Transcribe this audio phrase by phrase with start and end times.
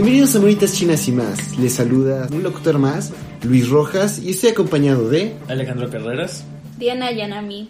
[0.00, 1.58] Bienvenidos a Moritas Chinas y más.
[1.58, 3.12] Les saluda un locutor más,
[3.42, 5.34] Luis Rojas, y estoy acompañado de...
[5.48, 6.44] Alejandro Carreras.
[6.78, 7.68] Diana Yanami.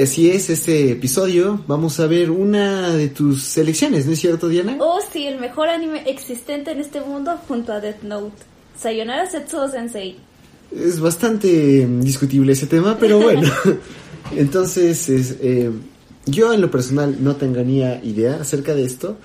[0.00, 4.76] Así es, este episodio vamos a ver una de tus selecciones, ¿no es cierto, Diana?
[4.78, 8.36] Oh, sí, el mejor anime existente en este mundo junto a Death Note.
[8.78, 10.16] Sayonara Setsuo Sensei.
[10.70, 13.50] Es bastante mm, discutible ese tema, pero bueno.
[14.36, 15.72] Entonces, es, eh,
[16.26, 19.16] yo en lo personal no tenía idea acerca de esto.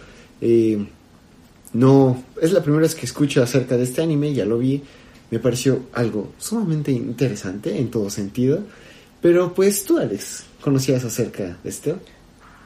[0.42, 0.84] Eh,
[1.74, 4.82] no, es la primera vez que escucho acerca de este anime, ya lo vi.
[5.32, 8.64] Me pareció algo sumamente interesante en todo sentido.
[9.22, 12.00] Pero pues tú, Alex, ¿conocías acerca de esto?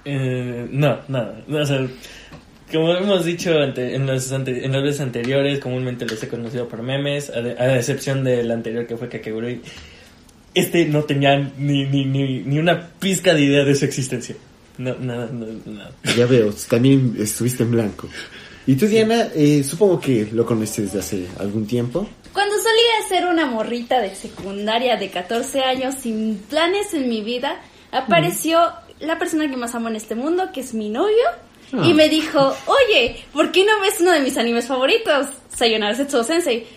[0.05, 1.44] Eh, no, nada.
[1.47, 1.85] No, o sea,
[2.71, 6.67] como hemos dicho ante- en, los ante- en las veces anteriores, comúnmente los he conocido
[6.70, 9.61] por memes, a, de- a excepción del anterior que fue Kakegurui.
[10.53, 14.36] Este no tenía ni, ni, ni, ni una pizca de idea de su existencia.
[14.77, 15.92] No, nada, no, nada.
[16.16, 18.08] Ya veo, también estuviste en blanco.
[18.66, 22.08] Y tú, Diana, eh, supongo que lo conociste desde hace algún tiempo.
[22.31, 27.61] Cuando solía ser una morrita de secundaria de 14 años sin planes en mi vida,
[27.92, 28.59] apareció
[29.00, 31.23] la persona que más amo en este mundo, que es mi novio,
[31.75, 31.81] Ah.
[31.88, 35.27] y me dijo, oye, ¿por qué no ves uno de mis animes favoritos?
[35.55, 36.67] Sayonara Setsuo Sensei.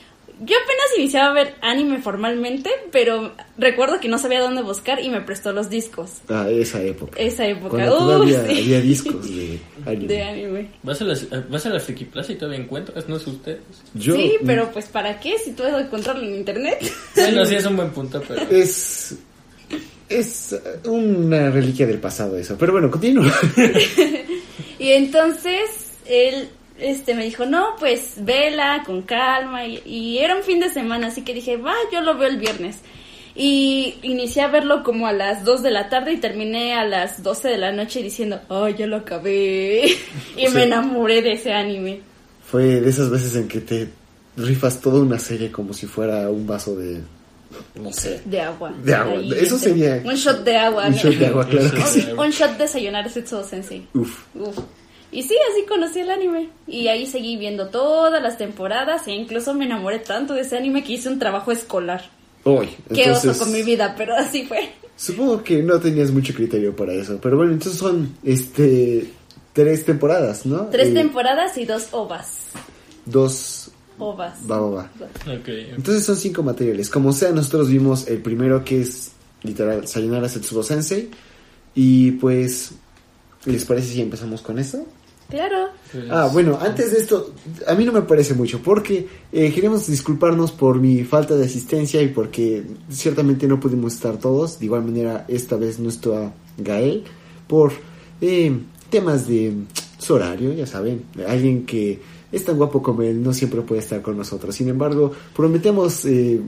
[0.40, 5.08] Yo apenas iniciaba a ver anime formalmente, pero recuerdo que no sabía dónde buscar y
[5.08, 6.10] me prestó los discos.
[6.28, 7.18] Ah, esa época.
[7.18, 7.70] Esa época.
[7.70, 8.60] Cuando Uh, todavía sí.
[8.60, 10.06] había discos de anime.
[10.06, 10.70] De anime.
[10.82, 11.16] ¿Vas a la,
[11.48, 13.08] vas a la Friki Plaza y todavía encuentras?
[13.08, 13.60] ¿No es ustedes?
[13.94, 16.78] Yo, sí, pero pues ¿para qué si todo encontrarlo en internet?
[17.16, 18.42] Bueno, sí es un buen punto, pero...
[18.50, 19.16] Es.
[20.08, 22.56] Es una reliquia del pasado eso.
[22.58, 23.32] Pero bueno, continúa.
[24.78, 29.66] Y entonces él este me dijo, no, pues vela con calma.
[29.66, 32.38] Y, y era un fin de semana, así que dije, va, yo lo veo el
[32.38, 32.78] viernes.
[33.34, 37.22] Y inicié a verlo como a las 2 de la tarde y terminé a las
[37.22, 39.84] 12 de la noche diciendo, oh, ya lo acabé.
[40.36, 42.00] y O sea- me enamoré de ese anime.
[42.44, 43.88] Fue de esas veces en que te
[44.36, 47.00] rifas toda una serie como si fuera un vaso de.
[47.74, 48.20] No sé.
[48.24, 48.72] De agua.
[48.82, 49.18] De agua.
[49.18, 50.86] Ahí, Eso este, sería- Un shot de agua.
[50.86, 52.06] Un shot de agua, claro que sí.
[52.12, 53.86] Un, un shot de Sayonara Setsuo Sensei.
[53.94, 54.24] Uf.
[54.34, 54.58] Uf.
[55.12, 56.48] Y sí, así conocí el anime.
[56.66, 59.06] Y ahí seguí viendo todas las temporadas.
[59.06, 62.10] E incluso me enamoré tanto de ese anime que hice un trabajo escolar.
[62.44, 62.68] Hoy.
[62.92, 64.70] Qué Entonces, oso con mi vida, pero así fue.
[64.96, 67.18] Supongo que no tenías mucho criterio para eso.
[67.20, 69.10] Pero bueno, entonces son este
[69.52, 70.66] tres temporadas, ¿no?
[70.66, 72.50] Tres Eh, temporadas y dos ovas.
[73.04, 73.70] Dos.
[73.98, 74.38] Ovas.
[74.50, 74.90] Va, va, va.
[75.22, 75.48] Ok.
[75.76, 76.90] Entonces son cinco materiales.
[76.90, 79.12] Como sea, nosotros vimos el primero que es
[79.42, 81.10] literal Sayonara Setsubo Sensei.
[81.74, 82.72] Y pues,
[83.46, 84.86] ¿les parece si empezamos con eso?
[85.28, 85.70] Claro.
[86.10, 87.32] Ah, bueno, antes de esto,
[87.66, 92.00] a mí no me parece mucho porque eh, queremos disculparnos por mi falta de asistencia
[92.00, 94.60] y porque ciertamente no pudimos estar todos.
[94.60, 97.04] De igual manera, esta vez no está Gael
[97.48, 97.72] por
[98.20, 98.56] eh,
[98.88, 99.54] temas de
[99.98, 101.06] su horario, ya saben.
[101.26, 104.54] Alguien que es tan guapo como él no siempre puede estar con nosotros.
[104.54, 106.40] Sin embargo, prometemos eh,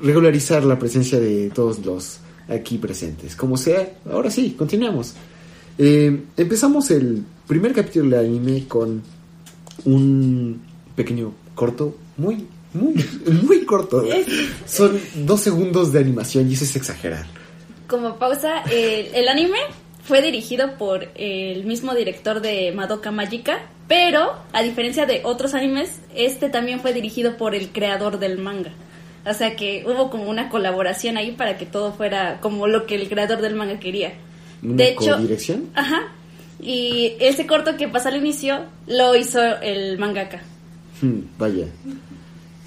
[0.00, 3.36] regularizar la presencia de todos los aquí presentes.
[3.36, 5.14] Como sea, ahora sí, continuamos.
[5.78, 9.02] Eh, empezamos el primer capítulo del anime con
[9.84, 10.62] un
[10.94, 12.94] pequeño corto, muy, muy,
[13.42, 14.04] muy corto.
[14.66, 17.26] Son dos segundos de animación y eso es exagerar.
[17.88, 19.58] Como pausa, el, el anime
[20.04, 23.58] fue dirigido por el mismo director de Madoka Magica,
[23.88, 28.72] pero a diferencia de otros animes, este también fue dirigido por el creador del manga.
[29.26, 32.94] O sea que hubo como una colaboración ahí para que todo fuera como lo que
[32.94, 34.12] el creador del manga quería.
[34.62, 35.64] ¿Una de hecho, codirección?
[35.74, 36.12] ajá.
[36.60, 40.42] Y ese corto que pasa al inicio lo hizo el mangaka.
[41.02, 41.66] Hmm, vaya.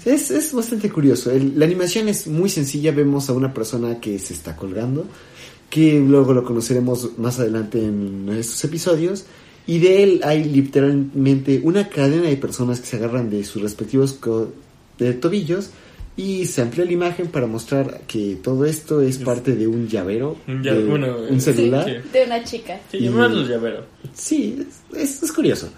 [0.04, 1.30] Es, es bastante curioso.
[1.30, 2.92] El- la animación es muy sencilla.
[2.92, 5.06] Vemos a una persona que se está colgando,
[5.68, 9.24] que luego lo conoceremos más adelante en estos episodios.
[9.66, 14.18] Y de él hay literalmente una cadena de personas que se agarran de sus respectivos
[14.98, 15.70] de tobillos
[16.18, 20.36] y se amplía la imagen para mostrar que todo esto es parte de un llavero,
[20.48, 21.84] Un de bueno, un eh, celular.
[21.86, 22.10] sí.
[22.12, 22.78] De una chica.
[22.90, 23.84] Sí, llamarlos llavero.
[24.14, 25.70] Sí, es, es- es curioso.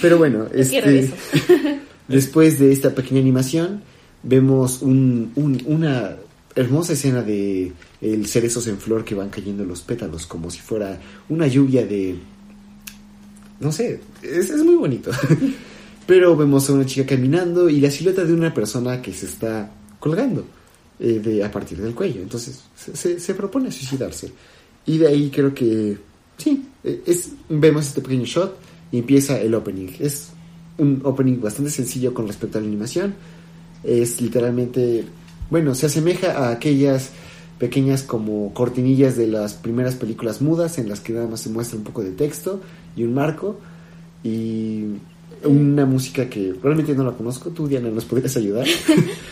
[0.00, 1.10] Pero bueno, este,
[2.08, 3.82] después de esta pequeña animación,
[4.22, 6.16] vemos un- un- una
[6.54, 10.98] hermosa escena de el cerezos en flor que van cayendo los pétalos como si fuera
[11.28, 12.14] una lluvia de...
[13.60, 15.10] No sé, es, es muy bonito.
[16.06, 19.70] Pero vemos a una chica caminando y la silueta de una persona que se está
[19.98, 20.44] colgando
[21.00, 22.20] eh, de, a partir del cuello.
[22.22, 24.32] Entonces se, propone suicidarse.
[24.86, 25.96] Y de ahí creo que
[26.36, 28.58] sí, eh, es, vemos este pequeño shot
[28.90, 29.88] y empieza el opening.
[30.00, 30.30] Es
[30.78, 33.14] un opening bastante sencillo con respecto a la animación.
[33.84, 35.04] Es literalmente,
[35.50, 37.10] bueno, se asemeja a aquellas
[37.58, 41.76] pequeñas como cortinillas de las primeras películas mudas en las que nada más se muestra
[41.76, 42.60] un poco de texto
[42.96, 43.58] y un marco.
[44.24, 44.84] Y
[45.44, 47.50] una música que realmente no la conozco.
[47.50, 48.66] Tú, Diana, ¿nos podrías ayudar?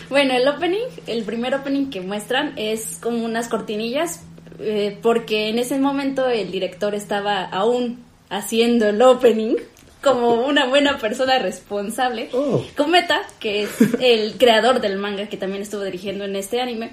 [0.09, 4.21] Bueno, el opening, el primer opening que muestran es como unas cortinillas,
[4.57, 7.99] eh, porque en ese momento el director estaba aún
[8.29, 9.55] haciendo el opening
[10.01, 12.29] como una buena persona responsable.
[12.31, 12.63] Oh.
[12.77, 13.69] Kometa, que es
[13.99, 16.91] el creador del manga que también estuvo dirigiendo en este anime,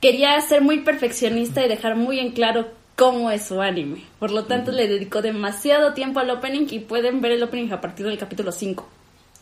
[0.00, 2.66] quería ser muy perfeccionista y dejar muy en claro
[2.96, 4.02] cómo es su anime.
[4.18, 7.80] Por lo tanto, le dedicó demasiado tiempo al opening y pueden ver el opening a
[7.80, 8.88] partir del capítulo 5.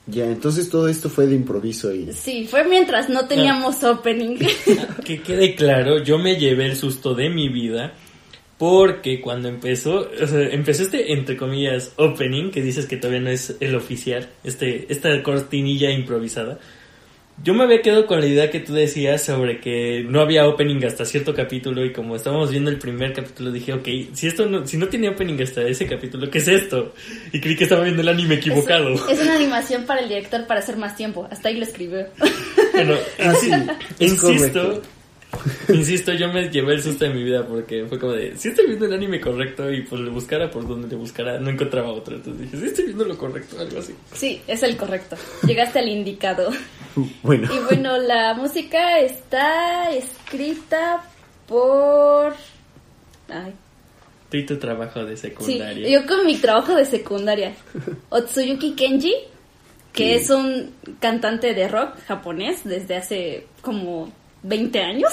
[0.06, 2.12] ya, entonces todo esto fue de improviso y...
[2.12, 4.36] Sí, fue mientras no teníamos opening.
[5.04, 7.94] Que quede claro, yo me llevé el susto de mi vida
[8.58, 13.30] porque cuando empezó, o sea, empezó este, entre comillas, opening, que dices que todavía no
[13.30, 16.58] es el oficial, este, esta cortinilla improvisada.
[17.42, 20.84] Yo me había quedado con la idea que tú decías sobre que no había opening
[20.84, 24.66] hasta cierto capítulo y como estábamos viendo el primer capítulo dije, ok, si esto no,
[24.66, 26.94] si no tiene opening hasta ese capítulo, ¿qué es esto?
[27.32, 28.94] Y creí que estaba viendo el anime equivocado.
[28.94, 31.26] Es, es una animación para el director para hacer más tiempo.
[31.30, 32.06] Hasta ahí lo escribió.
[32.72, 33.50] Bueno, Ah, sí,
[33.98, 34.82] es insisto.
[35.68, 38.66] insisto, yo me llevé el susto de mi vida porque fue como de, si estoy
[38.66, 42.16] viendo el anime correcto y pues le buscara por donde le buscara, no encontraba otro.
[42.16, 43.94] Entonces dije, si estoy viendo lo correcto, algo así.
[44.12, 45.16] Sí, es el correcto.
[45.46, 46.50] Llegaste al indicado.
[47.24, 51.02] Bueno, Y bueno, la música está escrita
[51.48, 52.34] por...
[53.28, 53.52] Ay,
[54.30, 55.88] Tú y tu trabajo de sí, secundaria.
[55.88, 57.52] yo con mi trabajo de secundaria.
[58.10, 59.12] Otsuyuki Kenji,
[59.92, 60.14] que ¿Qué?
[60.16, 64.12] es un cantante de rock japonés desde hace como
[64.44, 65.10] 20 años.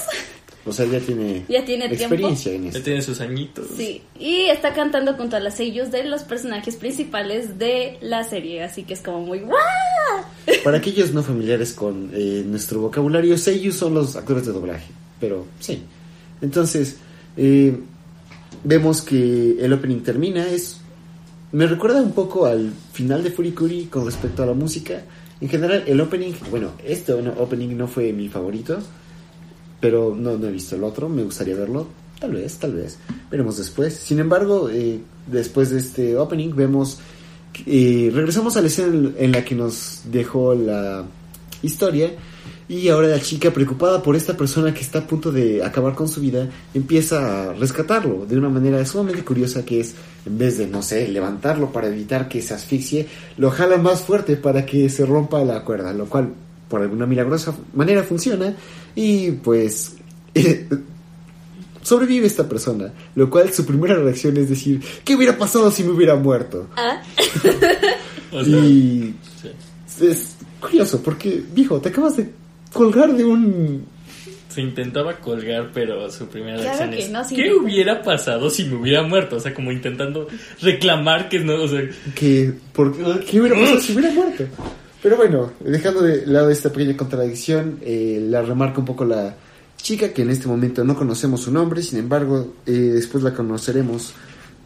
[0.65, 2.13] o sea, ya tiene, Ya tiene tiempo.
[2.13, 2.81] experiencia en Ya esto.
[2.83, 3.65] tiene sus añitos.
[3.75, 8.63] Sí, y está cantando junto a las seiyus de los personajes principales de la serie,
[8.63, 9.57] así que es como muy ¡guau!
[10.63, 14.87] Para aquellos no familiares con eh, nuestro vocabulario, seiyuu son los actores de doblaje,
[15.19, 15.81] pero sí.
[16.41, 16.97] Entonces,
[17.37, 17.75] eh,
[18.63, 20.77] vemos que el opening termina, es
[21.51, 25.01] me recuerda un poco al final de Furikuri con respecto a la música.
[25.41, 28.79] En general, el opening, bueno, este opening no fue mi favorito,
[29.81, 31.87] pero no, no he visto el otro, me gustaría verlo,
[32.19, 32.97] tal vez, tal vez,
[33.29, 33.93] veremos después.
[33.95, 36.99] Sin embargo, eh, después de este opening vemos,
[37.65, 41.03] eh, regresamos a la escena en- en la que nos dejó la
[41.61, 42.11] historia.
[42.69, 46.07] Y ahora la chica preocupada por esta persona que está a punto de acabar con
[46.07, 49.93] su vida empieza a rescatarlo de una manera sumamente curiosa que es
[50.25, 53.07] en vez de no sé levantarlo para evitar que se asfixie
[53.37, 56.29] lo jala más fuerte para que se rompa la cuerda lo cual
[56.71, 58.55] por alguna milagrosa manera funciona
[58.95, 59.97] y pues
[61.83, 65.91] sobrevive esta persona lo cual su primera reacción es decir ¿qué hubiera pasado si me
[65.91, 66.67] hubiera muerto?
[66.77, 67.01] Ah,
[68.31, 70.05] O sea, y sí.
[70.07, 72.29] es curioso porque viejo te acabas de
[72.71, 73.85] colgar de un
[74.47, 78.49] Se intentaba colgar, pero su primera Claro reacción que es, no, sí ¿qué hubiera pasado
[78.49, 79.35] si me hubiera muerto?
[79.35, 80.27] O sea, como intentando
[80.61, 81.81] reclamar que no, o sea,
[82.15, 82.95] que por
[83.25, 84.45] qué hubiera pasado si hubiera muerto
[85.01, 89.35] pero bueno dejando de lado esta pequeña contradicción eh, la remarca un poco la
[89.77, 94.13] chica que en este momento no conocemos su nombre sin embargo eh, después la conoceremos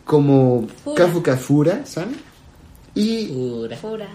[0.04, 1.06] como Fura.
[1.06, 2.10] Kafu Kafura ¿san?
[2.94, 3.28] y
[3.82, 4.08] Jura.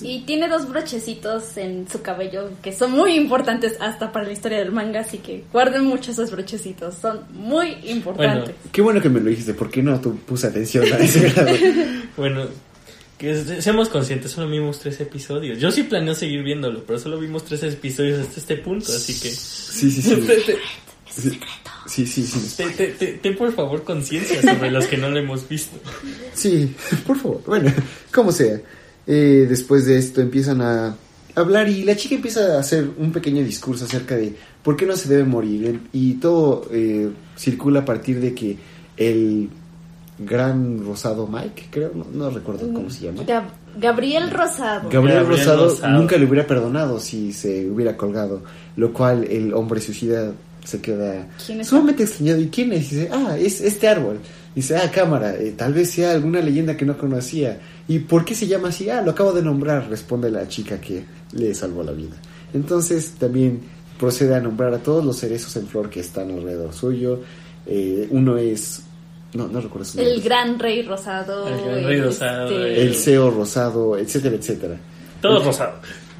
[0.00, 4.58] Y tiene dos brochecitos en su cabello que son muy importantes hasta para la historia
[4.58, 8.54] del manga, así que guarden mucho esos brochecitos, son muy importantes.
[8.70, 11.50] qué bueno que me lo dijiste porque no tu puse atención a ese grado
[12.16, 12.46] bueno,
[13.22, 15.58] que se- seamos conscientes, solo vimos tres episodios.
[15.58, 19.30] Yo sí planeo seguir viéndolo, pero solo vimos tres episodios hasta este punto, así que...
[19.30, 20.58] sí sí sí Te- te-
[21.86, 22.56] sí sí sí, sí.
[22.56, 25.76] te- te- te- Ten por favor conciencia sobre los que no lo hemos visto.
[26.34, 26.74] Sí,
[27.06, 27.42] por favor.
[27.46, 27.72] Bueno,
[28.12, 28.60] como sea.
[29.06, 30.96] Eh, después de esto empiezan a
[31.34, 34.96] hablar y la chica empieza a hacer un pequeño discurso acerca de por qué no
[34.96, 35.80] se debe morir.
[35.92, 38.56] Y todo eh, circula a partir de que
[38.96, 39.48] el
[40.18, 43.22] gran rosado Mike, creo, no, no recuerdo cómo se llama.
[43.24, 44.90] Gab- Gabriel Rosado.
[44.90, 45.98] Gabriel Gabriel Rosado, Rosado.
[45.98, 48.42] nunca le hubiera perdonado si se hubiera colgado,
[48.76, 50.32] lo cual el hombre suicida
[50.64, 51.26] se queda
[51.64, 52.40] sumamente extrañado.
[52.40, 52.90] ¿Y quién es?
[52.90, 54.18] Dice, ah, es este árbol.
[54.54, 57.58] Dice, ah, cámara, eh, tal vez sea alguna leyenda que no conocía.
[57.88, 58.90] ¿Y por qué se llama así?
[58.90, 62.14] Ah, lo acabo de nombrar, responde la chica que le salvó la vida.
[62.52, 63.60] Entonces también
[63.98, 67.20] procede a nombrar a todos los cerezos en flor que están alrededor suyo.
[67.66, 68.82] Eh, uno es,
[69.34, 70.14] no, no recuerdo su nombre.
[70.14, 71.48] El gran rey rosado.
[71.48, 74.76] El gran rey rosado, este, el CEO rosado, etcétera, etcétera.
[75.20, 75.74] Todo rosado.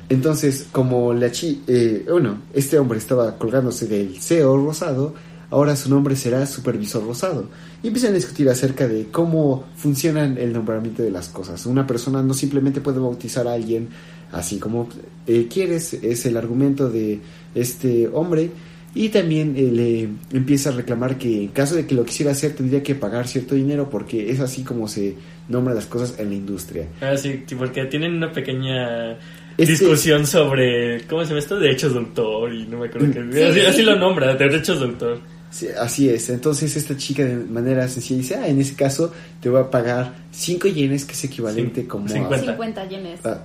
[0.09, 5.15] Entonces, como la chi, eh, bueno, este hombre estaba colgándose del CEO rosado,
[5.51, 7.49] ahora su nombre será Supervisor Rosado.
[7.83, 11.65] Y empiezan a discutir acerca de cómo funcionan el nombramiento de las cosas.
[11.67, 13.89] Una persona no simplemente puede bautizar a alguien
[14.33, 14.89] así como
[15.27, 17.21] eh, quieres, es el argumento de
[17.55, 18.51] este hombre.
[18.95, 22.53] Y también eh, le empieza a reclamar que en caso de que lo quisiera hacer
[22.55, 25.15] tendría que pagar cierto dinero porque es así como se
[25.49, 26.87] nombra las cosas en la industria.
[27.01, 29.13] Ah, sí, sí, porque tienen una pequeña
[29.57, 31.59] Este- discusión sobre, ¿cómo se llama esto?
[31.59, 33.33] Derechos de autor y no me acuerdo qué.
[33.33, 33.43] Sí.
[33.43, 35.21] Así, así lo nombra, derechos de autor.
[35.51, 36.29] Sí, así es.
[36.31, 40.15] Entonces esta chica de manera sencilla dice, ah, en ese caso te voy a pagar
[40.33, 42.47] 5 yenes, que es equivalente Cin- como a 50.
[42.53, 43.21] 50 yenes.
[43.25, 43.43] Ah.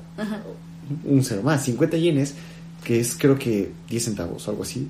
[1.05, 2.35] Un cero más, 50 yenes,
[2.83, 4.89] que es creo que 10 centavos o algo así.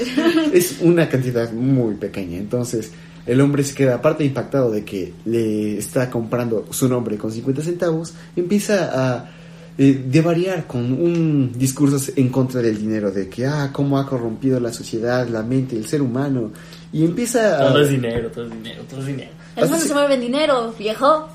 [0.52, 2.38] es una cantidad muy pequeña.
[2.38, 2.92] Entonces
[3.26, 7.62] el hombre se queda aparte impactado de que le está comprando su nombre con 50
[7.62, 9.30] centavos, empieza a
[9.80, 14.08] eh, de variar con un discurso en contra del dinero, de que, ah, cómo ha
[14.08, 16.50] corrompido la sociedad, la mente, el ser humano,
[16.92, 19.30] y empieza a Todo es dinero, todo es dinero, todo es dinero.
[19.54, 21.28] El mundo se mueve en dinero, viejo.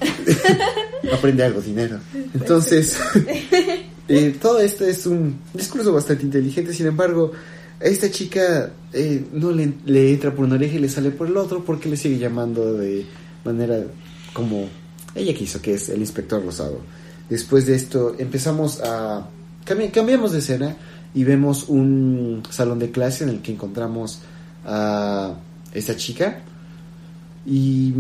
[1.13, 1.99] aprende algo, dinero.
[2.33, 2.99] Entonces,
[4.07, 7.31] eh, todo esto es un discurso bastante inteligente, sin embargo,
[7.79, 9.73] a esta chica eh, no le,
[10.11, 13.05] entra por una oreja y le sale por el otro porque le sigue llamando de
[13.43, 13.83] manera
[14.33, 14.67] como
[15.15, 16.79] ella quiso, que es el inspector Rosado.
[17.29, 19.27] Después de esto empezamos a...
[19.65, 20.75] cambi- cambiamos de escena
[21.13, 24.19] y vemos un salón de clase en el que encontramos
[24.65, 25.35] a
[25.73, 26.41] esta chica
[27.45, 27.93] y...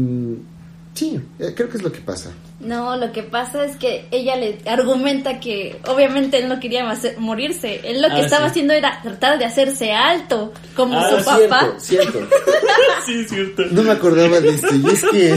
[0.93, 2.31] Sí, eh, creo que es lo que pasa.
[2.59, 6.85] No, lo que pasa es que ella le argumenta que obviamente él no quería
[7.17, 7.81] morirse.
[7.83, 8.51] Él lo que Ah, estaba sí.
[8.51, 11.73] haciendo era tratar de hacerse alto, como Ah, su papá.
[11.79, 12.29] Cierto, cierto.
[13.07, 13.63] sí, cierto.
[13.71, 14.67] No me acordaba de esto.
[14.75, 15.33] Y es que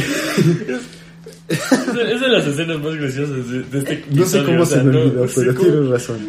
[1.49, 4.85] Es de las escenas más graciosas de, de este no sé cómo o sea, se
[4.85, 6.29] me olvidó, pero tienes razón.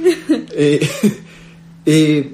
[0.51, 0.87] Eh,
[1.85, 2.33] eh,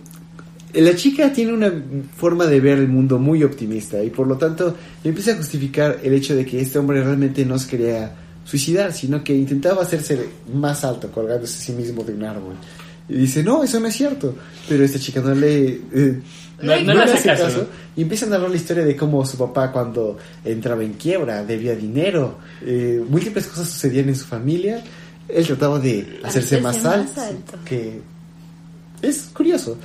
[0.74, 1.72] la chica tiene una
[2.16, 6.14] forma de ver el mundo muy optimista y por lo tanto empieza a justificar el
[6.14, 8.16] hecho de que este hombre realmente no se quería
[8.46, 12.56] suicidar, sino que intentaba hacerse más alto colgándose a sí mismo de un árbol.
[13.10, 14.34] Y dice, no, eso no es cierto.
[14.68, 15.66] Pero esta chica no le...
[15.94, 16.22] eh,
[16.62, 17.68] No- no le hace caso.
[17.98, 21.76] Y empieza a narrar la historia de cómo su papá cuando entraba en quiebra, debía
[21.76, 24.82] dinero, eh, múltiples cosas sucedían en su familia.
[25.28, 27.58] Él trataba de hacerse Hacerse más, más alto, alto.
[27.66, 28.00] Que
[29.04, 29.78] es curioso.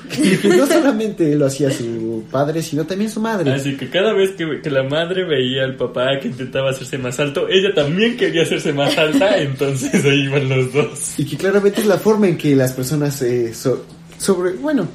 [0.42, 3.52] que no solamente lo hacía su padre, sino también su madre.
[3.52, 7.18] Así que cada vez que, que la madre veía al papá que intentaba hacerse más
[7.20, 11.18] alto, ella también quería hacerse más alta, entonces ahí iban los dos.
[11.18, 13.84] Y que claramente es la forma en que las personas eh, so-
[14.18, 14.88] sobre, bueno,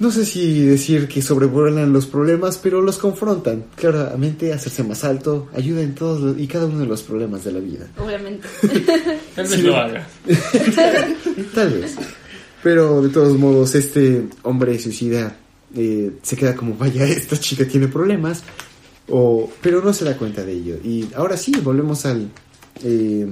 [0.00, 3.64] no sé si decir que sobrevuelan los problemas, pero los confrontan.
[3.74, 7.50] Claramente hacerse más alto ayuda en todos los- y cada uno de los problemas de
[7.50, 7.86] la vida.
[7.98, 8.46] Obviamente.
[9.34, 9.62] Tal vez Sí.
[9.62, 10.06] lo haga.
[11.54, 11.96] Tal vez.
[12.62, 15.36] Pero de todos modos, este hombre suicida
[15.74, 18.42] eh, se queda como, vaya, esta chica tiene problemas,
[19.08, 20.76] o, pero no se da cuenta de ello.
[20.82, 22.28] Y ahora sí, volvemos al
[22.82, 23.26] eh,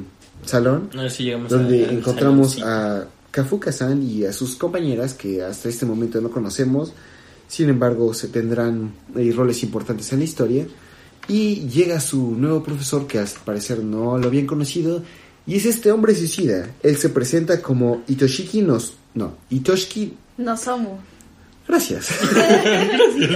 [0.45, 5.87] salón, No, sí llegamos donde encontramos a Kafuka-san y a sus compañeras que hasta este
[5.87, 6.93] momento no conocemos.
[7.49, 10.67] Sin embargo, se tendrán eh, roles importantes en la historia.
[11.29, 15.03] Y llega su nuevo profesor, que al parecer no lo habían conocido,
[15.47, 16.71] y es este hombre suicida.
[16.83, 18.95] Él se presenta como Itoshiki nos...
[19.17, 20.13] No, Itoshiki...
[20.39, 21.01] No somos.
[21.67, 22.11] Gracias.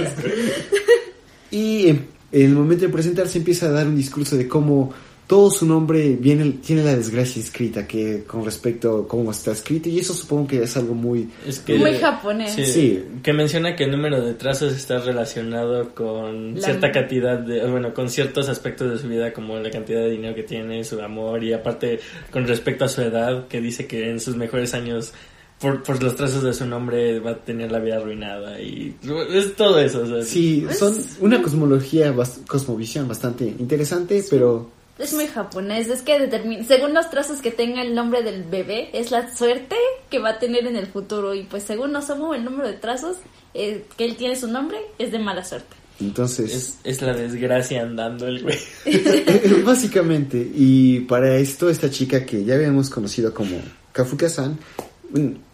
[1.51, 4.93] y en, en el momento de presentarse empieza a dar un discurso de cómo
[5.27, 9.87] todo su nombre viene, tiene la desgracia escrita que con respecto a cómo está escrito
[9.87, 12.51] y eso supongo que es algo muy Es que, Muy japonés.
[12.53, 13.03] Sí, Sí.
[13.23, 17.93] Que menciona que el número de trazos está relacionado con La- cierta cantidad de, bueno,
[17.93, 21.41] con ciertos aspectos de su vida, como la cantidad de dinero que tiene, su amor,
[21.45, 25.13] y aparte con respecto a su edad, que dice que en sus mejores años,
[25.61, 28.95] por, por los trazos de su nombre, va a tener la vida arruinada, y
[29.31, 30.01] es todo eso.
[30.01, 35.87] o sea, Sí, son una cosmología, bas- cosmovisión bastante interesante, pero Es muy japonés.
[35.87, 39.75] Es que determina, según los trazos que tenga el nombre del bebé, es la suerte
[40.09, 41.33] que va a tener en el futuro.
[41.33, 43.17] Y pues según Nozomu, el número de trazos
[43.53, 45.75] eh, que él tiene su nombre es de mala suerte.
[45.99, 46.53] entonces...
[46.53, 48.57] es, es la desgracia andando el güey.
[49.65, 53.57] Básicamente, y para esto esta chica que ya habíamos conocido como
[53.93, 54.57] Kafuka-san,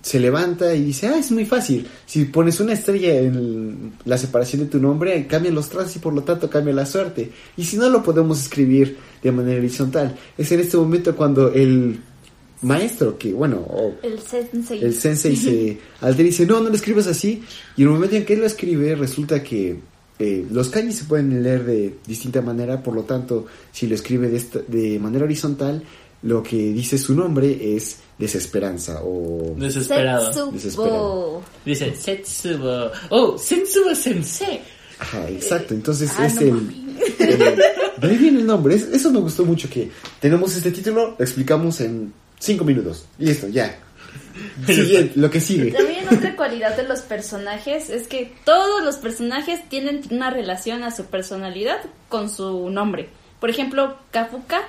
[0.01, 4.61] se levanta y dice, ah, es muy fácil, si pones una estrella en la separación
[4.61, 7.31] de tu nombre, cambian los trazos y por lo tanto cambia la suerte.
[7.57, 10.15] Y si no, lo podemos escribir de manera horizontal.
[10.37, 11.99] Es en este momento cuando el
[12.61, 14.83] maestro, que bueno, o El sensei.
[14.83, 17.43] el sensei se altera y dice, no, no lo escribas así.
[17.75, 19.77] Y en el momento en que él lo escribe, resulta que
[20.19, 24.29] eh, los kanji se pueden leer de distinta manera, por lo tanto, si lo escribe
[24.29, 25.83] de, esta- de manera horizontal,
[26.23, 29.53] lo que dice su nombre es desesperanza o...
[29.57, 30.25] Desesperado.
[30.25, 30.51] Setsubo.
[30.51, 31.43] Desesperado.
[31.65, 32.91] Dice, Setsubo.
[33.09, 34.61] Oh, Setsubo Sensei.
[34.99, 35.73] Ajá, exacto.
[35.73, 37.55] Entonces Ah, es no el, el-
[37.97, 38.75] De ahí viene el nombre.
[38.75, 43.05] Es- eso me gustó mucho que tenemos este título, lo explicamos en cinco minutos.
[43.19, 43.77] Listo, ya.
[44.65, 45.71] Siguiente, lo que sigue.
[45.71, 50.91] También otra cualidad de los personajes es que todos los personajes tienen una relación a
[50.91, 51.77] su personalidad
[52.09, 53.09] con su nombre.
[53.39, 54.61] Por ejemplo, Kafuka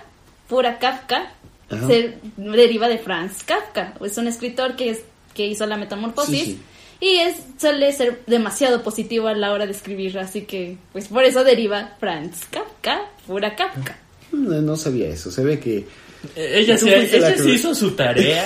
[0.49, 1.35] Fura Kafka
[1.71, 1.87] Ajá.
[1.87, 3.95] se deriva de Franz Kafka.
[4.05, 5.01] Es un escritor que, es,
[5.35, 6.45] que hizo la metamorfosis.
[6.45, 6.59] Sí, sí.
[7.01, 11.25] Y es, suele ser demasiado positivo a la hora de escribir, así que pues por
[11.25, 13.97] eso deriva Franz Kafka, Fura Kafka.
[14.33, 15.31] No, no sabía eso.
[15.31, 15.87] Se ve que
[16.35, 18.45] Eh, Ella, la ella sí hizo su tarea.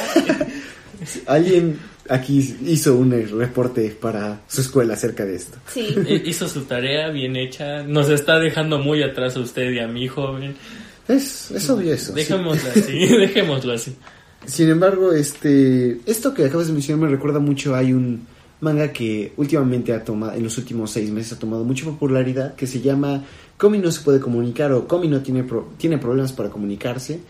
[1.27, 5.57] alguien aquí hizo un reporte para su escuela acerca de esto.
[5.73, 5.95] Sí.
[6.07, 7.83] Eh, hizo su tarea bien hecha.
[7.83, 10.57] Nos está dejando muy atrás a usted y a mí, joven.
[11.09, 12.13] Es, es obvio eso.
[12.13, 12.15] sí.
[12.21, 13.95] Dejémoslo así, dejémoslo así.
[14.47, 17.75] Sin embargo, este, esto que acabas de mencionar me recuerda mucho.
[17.75, 18.27] Hay un
[18.61, 22.67] manga que últimamente ha tomado, en los últimos seis meses ha tomado mucha popularidad, que
[22.67, 23.25] se llama
[23.57, 27.21] Komi no se puede comunicar o Komi no tiene, pro- tiene problemas para comunicarse.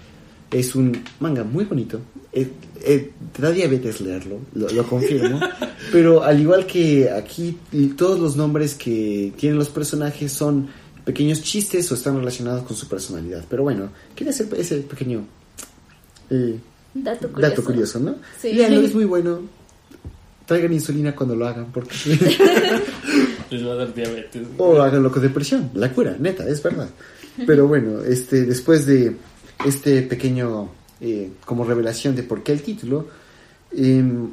[0.50, 2.00] Es un manga muy bonito.
[2.30, 2.46] Eh,
[2.84, 5.40] eh, te da diabetes leerlo, lo, lo confirmo.
[5.92, 7.56] Pero al igual que aquí,
[7.96, 10.68] todos los nombres que tienen los personajes son
[11.04, 13.44] pequeños chistes o están relacionados con su personalidad.
[13.48, 15.24] Pero bueno, ¿quiere hacer ese pequeño
[16.30, 16.58] eh,
[16.94, 17.50] Dato curioso.
[17.50, 18.16] Dato curioso, ¿no?
[18.40, 18.52] Sí.
[18.52, 19.40] Léanlo, es muy bueno.
[20.46, 21.94] Traigan insulina cuando lo hagan, porque...
[23.50, 24.46] Les va a dar diabetes.
[24.56, 26.88] o háganlo con depresión, la cura, neta, es verdad.
[27.46, 29.16] Pero bueno, este, después de
[29.64, 33.08] este pequeño, eh, como revelación de por qué el título,
[33.72, 34.30] em,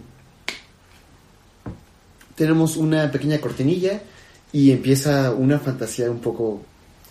[2.36, 4.02] tenemos una pequeña cortinilla
[4.52, 6.62] y empieza una fantasía un poco...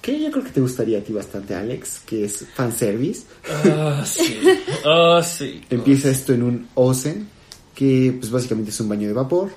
[0.02, 3.22] que yo creo que te gustaría a ti bastante, Alex, que es fanservice.
[3.64, 4.38] Ah, sí.
[4.84, 5.60] Ah, sí.
[5.70, 7.28] Empieza esto en un osen,
[7.74, 9.50] que pues básicamente es un baño de vapor,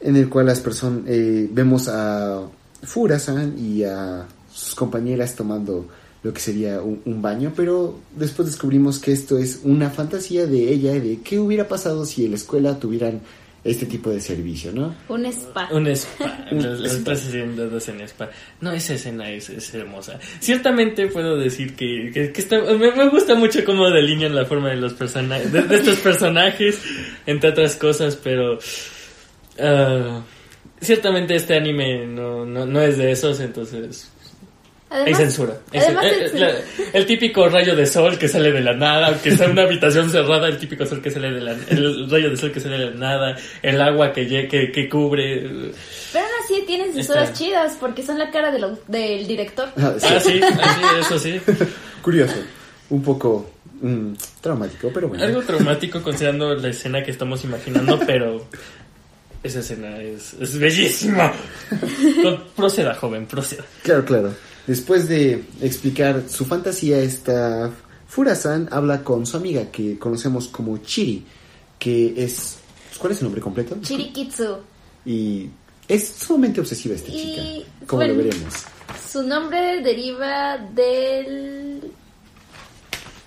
[0.00, 2.42] en el cual las personas eh, vemos a
[2.82, 5.86] Furasan y a sus compañeras tomando
[6.22, 10.72] lo que sería un, un baño, pero después descubrimos que esto es una fantasía de
[10.72, 13.20] ella, de qué hubiera pasado si en la escuela tuvieran
[13.64, 14.94] este tipo de servicio, ¿no?
[15.08, 15.68] Un spa.
[15.70, 16.46] Un spa.
[16.50, 18.30] Las, clases dos en spa.
[18.60, 20.18] No, esa escena es, es hermosa.
[20.40, 24.70] Ciertamente puedo decir que, que, que está- me, me gusta mucho cómo delinean la forma
[24.70, 26.80] de los personajes, de, de estos personajes,
[27.26, 28.58] entre otras cosas, pero
[29.60, 30.22] ah,
[30.80, 34.11] ciertamente este anime no, no, no es de esos, entonces
[34.92, 35.54] hay censura.
[35.74, 36.52] Además eh, la-
[36.92, 40.48] el típico rayo de sol que sale de la nada, aunque sea una habitación cerrada,
[40.48, 42.96] el típico sol que sale de la, el rayo de sol que sale de la
[42.96, 45.46] nada, el agua que, que, que cubre.
[45.46, 45.72] eh,
[46.12, 47.34] Pero aún así tienen censuras Está.
[47.38, 49.68] chidas porque son la cara de lo- del director.
[49.76, 50.06] Ah, sí.
[50.10, 51.40] Ah, sí, ah, sí, eso sí.
[52.02, 52.34] Curioso,
[52.90, 53.50] un poco
[53.80, 55.24] mm, traumático, pero bueno.
[55.24, 58.46] Algo traumático considerando la escena que estamos imaginando, pero
[59.42, 61.32] esa escena es, es bellísima.
[62.56, 63.64] Proceda, joven, proceda.
[63.82, 64.34] Claro, claro.
[64.66, 67.70] Después de explicar su fantasía, esta
[68.06, 71.24] Furasan habla con su amiga que conocemos como Chiri,
[71.78, 72.58] que es...
[72.98, 73.76] ¿Cuál es su nombre completo?
[73.82, 74.58] Chirikitsu.
[75.04, 75.48] Y
[75.88, 78.54] es sumamente obsesiva esta Y, chica, como bueno, lo veremos.
[79.10, 81.90] Su nombre deriva del...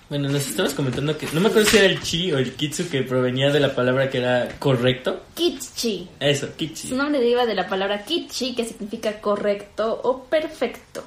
[0.08, 2.88] Bueno, nos estabas comentando que no me acuerdo si era el chi o el kitsu
[2.88, 5.22] que provenía de la palabra que era correcto.
[5.34, 6.08] Kitchi.
[6.20, 6.88] Eso, kichi.
[6.88, 11.02] Su nombre deriva de la palabra kitchi, que significa correcto o perfecto.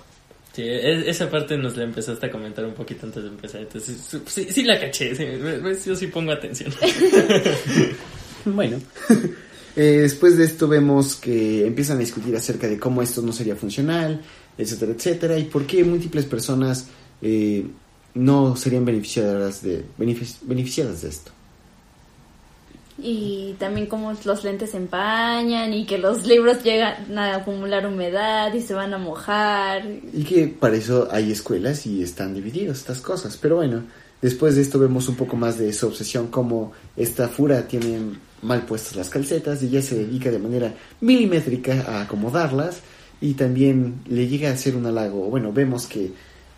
[0.54, 3.62] Sí, e- esa parte nos la empezaste a comentar un poquito antes de empezar.
[3.62, 5.16] Entonces, sí, sí, sí la caché.
[5.16, 6.74] sí, me- me- yo sí pongo atención.
[8.46, 8.78] Bueno,
[9.76, 13.56] eh, después de esto vemos que empiezan a discutir acerca de cómo esto no sería
[13.56, 14.22] funcional,
[14.58, 16.88] etcétera, etcétera, y por qué múltiples personas
[17.22, 17.66] eh,
[18.14, 21.32] no serían beneficiadas de, benefic- beneficiadas de esto.
[23.02, 28.54] Y también como los lentes se empañan y que los libros llegan a acumular humedad
[28.54, 29.86] y se van a mojar.
[30.14, 33.38] Y que para eso hay escuelas y están divididos estas cosas.
[33.38, 33.84] Pero bueno,
[34.22, 38.00] después de esto vemos un poco más de su obsesión, como esta fura tiene
[38.42, 42.82] mal puestas las calcetas y ella se dedica de manera milimétrica a acomodarlas
[43.22, 45.30] y también le llega a hacer un halago.
[45.30, 46.12] Bueno, vemos que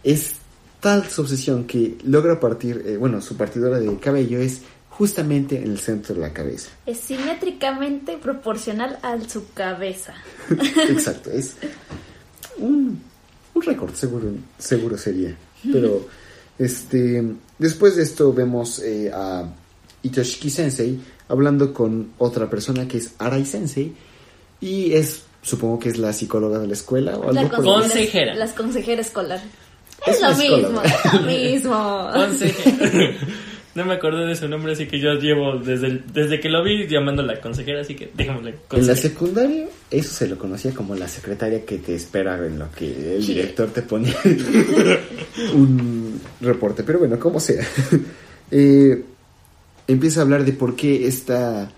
[0.03, 0.37] es
[0.81, 5.71] tal su obsesión que logra partir, eh, bueno, su partidora de cabello es justamente en
[5.71, 6.69] el centro de la cabeza.
[6.85, 10.13] Es simétricamente proporcional a su cabeza.
[10.89, 11.55] Exacto, es
[12.57, 13.01] un,
[13.53, 15.35] un récord, seguro, seguro sería.
[15.71, 16.07] Pero
[16.57, 17.23] este
[17.59, 19.45] después de esto vemos eh, a
[20.03, 23.93] Itoshiki Sensei hablando con otra persona que es Arai Sensei
[24.59, 27.71] y es supongo que es la psicóloga de la escuela o La algo por el-
[27.71, 28.35] conse- Consejera.
[28.35, 29.41] Las consejera escolar.
[30.05, 32.09] Es Es, lo mismo, es lo mismo.
[32.13, 33.15] Conseje-
[33.73, 36.61] No me acordé de su nombre, así que yo llevo desde, el- desde que lo
[36.61, 38.95] vi llamándola consejera, así que déjamosle En la consejera.
[38.97, 43.25] secundaria, eso se lo conocía como la secretaria que te espera en lo que el
[43.25, 44.13] director te pone
[45.53, 46.83] un reporte.
[46.83, 47.65] Pero bueno, como sea.
[48.51, 49.03] Eh,
[49.87, 51.71] empieza a hablar de por qué está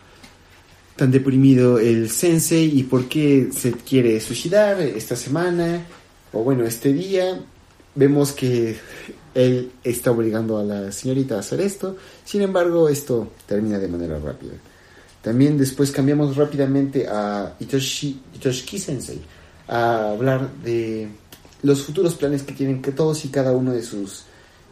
[0.96, 5.86] tan deprimido el sensei y por qué se quiere suicidar esta semana
[6.32, 7.40] o bueno, este día.
[7.96, 8.78] Vemos que
[9.34, 11.98] él está obligando a la señorita a hacer esto.
[12.24, 14.54] Sin embargo, esto termina de manera rápida.
[15.22, 19.22] También después cambiamos rápidamente a Itoshi, Itoshiki Sensei
[19.68, 21.08] a hablar de
[21.62, 24.26] los futuros planes que tienen que todos y cada uno de sus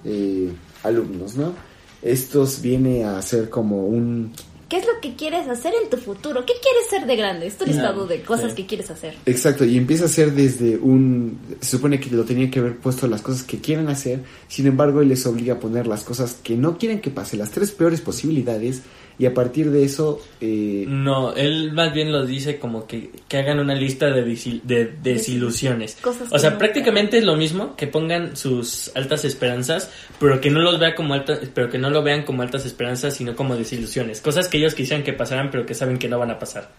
[0.04, 0.52] eh,
[0.84, 1.54] alumnos, ¿no?
[2.02, 4.34] Estos viene a ser como un
[4.72, 6.46] ¿Qué es lo que quieres hacer en tu futuro?
[6.46, 7.46] ¿Qué quieres ser de grande?
[7.46, 8.56] Es tu listado de cosas sí.
[8.56, 9.16] que quieres hacer.
[9.26, 11.38] Exacto, y empieza a ser desde un...
[11.60, 15.02] Se supone que lo tenía que haber puesto las cosas que quieren hacer, sin embargo
[15.02, 18.00] él les obliga a poner las cosas que no quieren que pase, las tres peores
[18.00, 18.84] posibilidades,
[19.22, 20.20] y a partir de eso...
[20.42, 24.24] eh, No, él más bien lo dice como que, que hagan una lista de,
[24.64, 25.96] de desilusiones.
[26.02, 30.60] Cosas O sea, prácticamente es lo mismo que pongan sus altas esperanzas, pero que no
[30.60, 34.22] los vea como altas, pero que no lo vean como altas esperanzas, sino como desilusiones.
[34.22, 36.72] Cosas que ellos quisieran que pasaran, pero que saben que no van a pasar.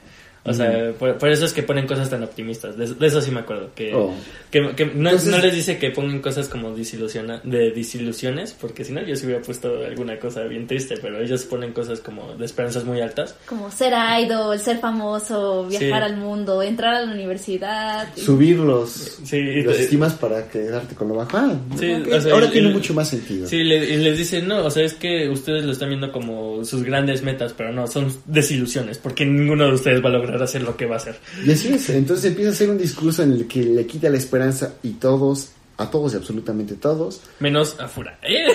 [0.45, 2.77] O sea, por, por eso es que ponen cosas tan optimistas.
[2.77, 3.71] De, de eso sí me acuerdo.
[3.77, 4.13] Que, Oh.
[4.51, 8.85] que, que no, Entonces- no les dice que pongan cosas como desilusiona, de desilusiones, porque
[8.85, 12.35] si no yo sí hubiera puesto alguna cosa bien triste, pero ellos ponen cosas como
[12.35, 13.37] de esperanzas muy altas.
[13.47, 16.13] Como ser idol, ser famoso, viajar Sí.
[16.13, 18.09] al mundo, entrar a la universidad.
[18.17, 18.91] y- subir los,
[19.25, 21.37] Sí, y- los estimas para quedarte con lo bajo.
[21.37, 23.47] Ah, Sí, ok, o sea, ahora el- tiene el- mucho más sentido.
[23.47, 26.65] Sí, le- y les dicen, no, o sea, es que ustedes lo están viendo como
[26.65, 30.63] sus grandes metas, pero no, son desilusiones, porque ninguno de ustedes va a lograr hacer
[30.63, 31.19] lo que va a hacer.
[31.45, 34.17] Y así es, entonces empieza a ser un discurso en el que le quita la
[34.17, 38.19] esperanza y todos, a todos y absolutamente todos, Menos a Fura.
[38.23, 38.47] ¿eh?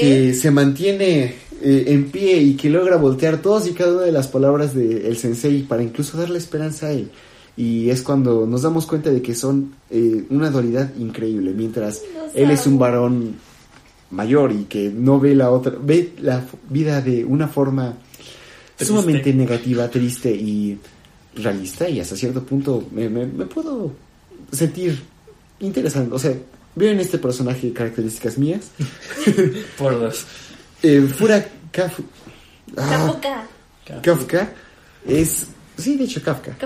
[0.00, 4.12] Que se mantiene eh, en pie y que logra voltear todas y cada una de
[4.12, 7.10] las palabras del sensei para incluso darle esperanza a él.
[7.56, 12.02] Y es cuando nos damos cuenta de que son eh, una dualidad increíble, mientras
[12.34, 13.34] él es un varón
[14.10, 17.96] mayor y que no ve la otra, ve la vida de una forma
[18.76, 18.86] Triste.
[18.86, 20.78] sumamente negativa, triste y
[21.36, 23.92] realista y hasta cierto punto me, me- me puedo
[24.52, 24.98] sentir
[25.60, 26.14] interesante.
[26.14, 26.34] O sea,
[26.74, 28.70] veo en este personaje características mías.
[29.78, 30.24] Por dos.
[30.82, 32.02] Eh, Fura Kaf-
[32.76, 33.46] ah, Capuca.
[34.02, 34.52] Kafka
[35.06, 36.56] es, sí, de hecho Kafka.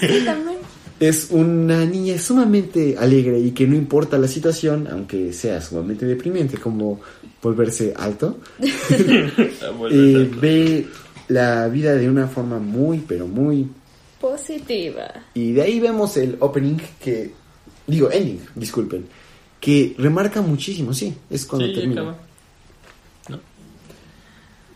[0.00, 0.56] Sí, también.
[1.00, 6.56] es una niña sumamente alegre y que no importa la situación, aunque sea sumamente deprimente
[6.56, 7.00] como
[7.42, 8.38] volverse alto,
[9.90, 10.86] eh, ve
[11.28, 13.68] la vida de una forma muy, pero muy...
[14.20, 15.12] Positiva.
[15.34, 17.32] Y de ahí vemos el opening que,
[17.86, 19.06] digo, ending, disculpen,
[19.60, 22.00] que remarca muchísimo, sí, es cuando Sí, termina.
[22.02, 22.18] acaba.
[23.28, 23.40] ¿No?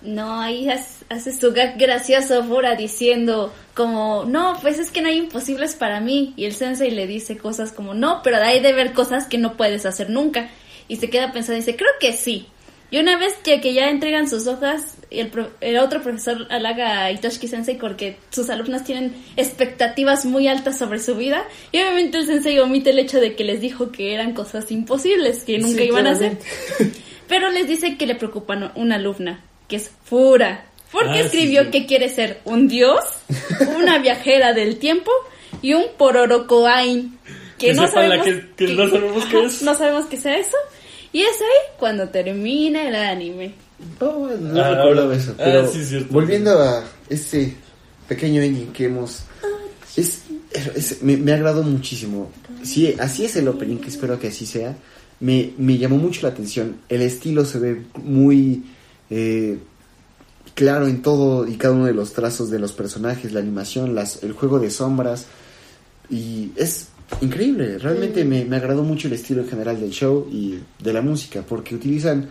[0.03, 5.19] No, ahí hace su gag gracioso Fura diciendo como, no, pues es que no hay
[5.19, 6.33] imposibles para mí.
[6.37, 9.57] Y el sensei le dice cosas como, no, pero hay de ver cosas que no
[9.57, 10.51] puedes hacer nunca.
[10.89, 12.47] Y se queda pensando y dice, creo que sí.
[12.91, 17.05] Y una vez que, que ya entregan sus hojas, el, pro- el otro profesor halaga
[17.05, 21.45] a Itoshiki Sensei porque sus alumnos tienen expectativas muy altas sobre su vida.
[21.73, 25.45] Y obviamente el sensei omite el hecho de que les dijo que eran cosas imposibles,
[25.45, 26.39] que nunca Sí, iban a hacer.
[27.29, 30.65] Pero les dice que le preocupa una alumna, que es Fura.
[30.91, 31.71] Porque Ah, escribió sí.
[31.71, 32.99] que quiere ser un dios,
[33.77, 35.13] una viajera del tiempo
[35.63, 37.17] y un pororocoain.
[37.57, 39.63] Que, Que no sabemos, que- que no sabemos qué es.
[39.63, 40.57] No sabemos qué sea eso.
[41.13, 43.55] Y es ahí cuando termina el anime.
[43.99, 45.33] Oh, no Ah, recuerdo eso.
[45.33, 46.13] ah, Pero sí, cierto.
[46.13, 47.57] volviendo a este
[48.09, 49.23] pequeño ending que hemos.
[49.97, 50.23] Es,
[50.75, 52.31] es- me, me agradó muchísimo.
[52.63, 54.77] Sí, así es el opening, que espero que así sea.
[55.19, 56.77] Me, me llamó mucho la atención.
[56.89, 58.65] El estilo se ve muy
[59.11, 59.59] eh,
[60.55, 64.23] claro en todo y cada uno de los trazos de los personajes, la animación, las,
[64.23, 65.27] el juego de sombras.
[66.09, 66.89] Y es
[67.21, 67.79] increíble.
[67.79, 71.43] Realmente me, me agradó mucho el estilo en general del show y de la música,
[71.47, 72.29] porque utilizan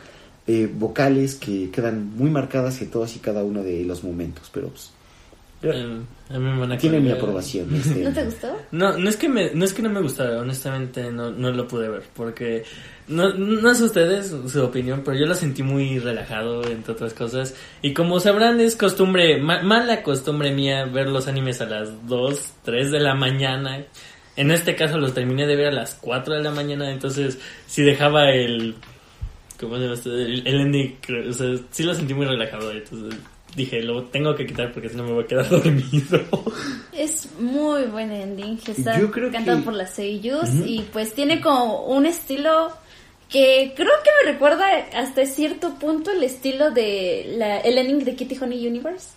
[0.48, 4.50] eh, vocales que quedan muy marcadas en todos y cada uno de los momentos.
[4.54, 4.92] Pero pues,
[5.62, 7.74] Eh, a mí me van a tiene mi aprobación.
[7.76, 8.02] este.
[8.04, 8.48] ¿No te gustó?
[8.72, 11.68] No, no es que me, no es que no me gustara, honestamente no, no lo
[11.68, 12.64] pude ver, porque
[13.10, 17.56] no, no sé ustedes su opinión, pero yo lo sentí muy relajado, entre otras cosas,
[17.82, 22.52] y como sabrán es costumbre, ma- mala costumbre mía ver los animes a las 2,
[22.64, 23.84] 3 de la mañana,
[24.40, 27.84] en este caso los terminé de ver a las 4 de la mañana, entonces si
[27.84, 28.76] dejaba el,
[29.60, 29.96] ¿cómo se llama?
[30.06, 33.20] El, el ending, creo, o sea, sí lo sentí muy relajado, entonces
[33.56, 36.22] dije, lo tengo que quitar porque si no me voy a quedar dormido.
[36.94, 38.60] Es muy buen ending.
[38.68, 40.64] Está Yo creo cantado que- por las seiyus Ujú.
[40.66, 42.72] y pues tiene como un estilo
[43.28, 48.16] que creo que me recuerda hasta cierto punto el estilo de la, el ending de
[48.16, 49.10] Kitty Honey Universe.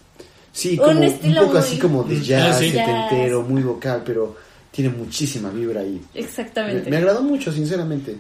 [0.53, 2.71] Sí, Un como un, estilo poco muy- así como de jazz, Ah, sí.
[2.71, 4.37] setentero, muy vocal, pero
[4.73, 6.91] tiene muchísima vibra me, Exactamente.
[6.91, 8.17] me agradó mucho, sinceramente.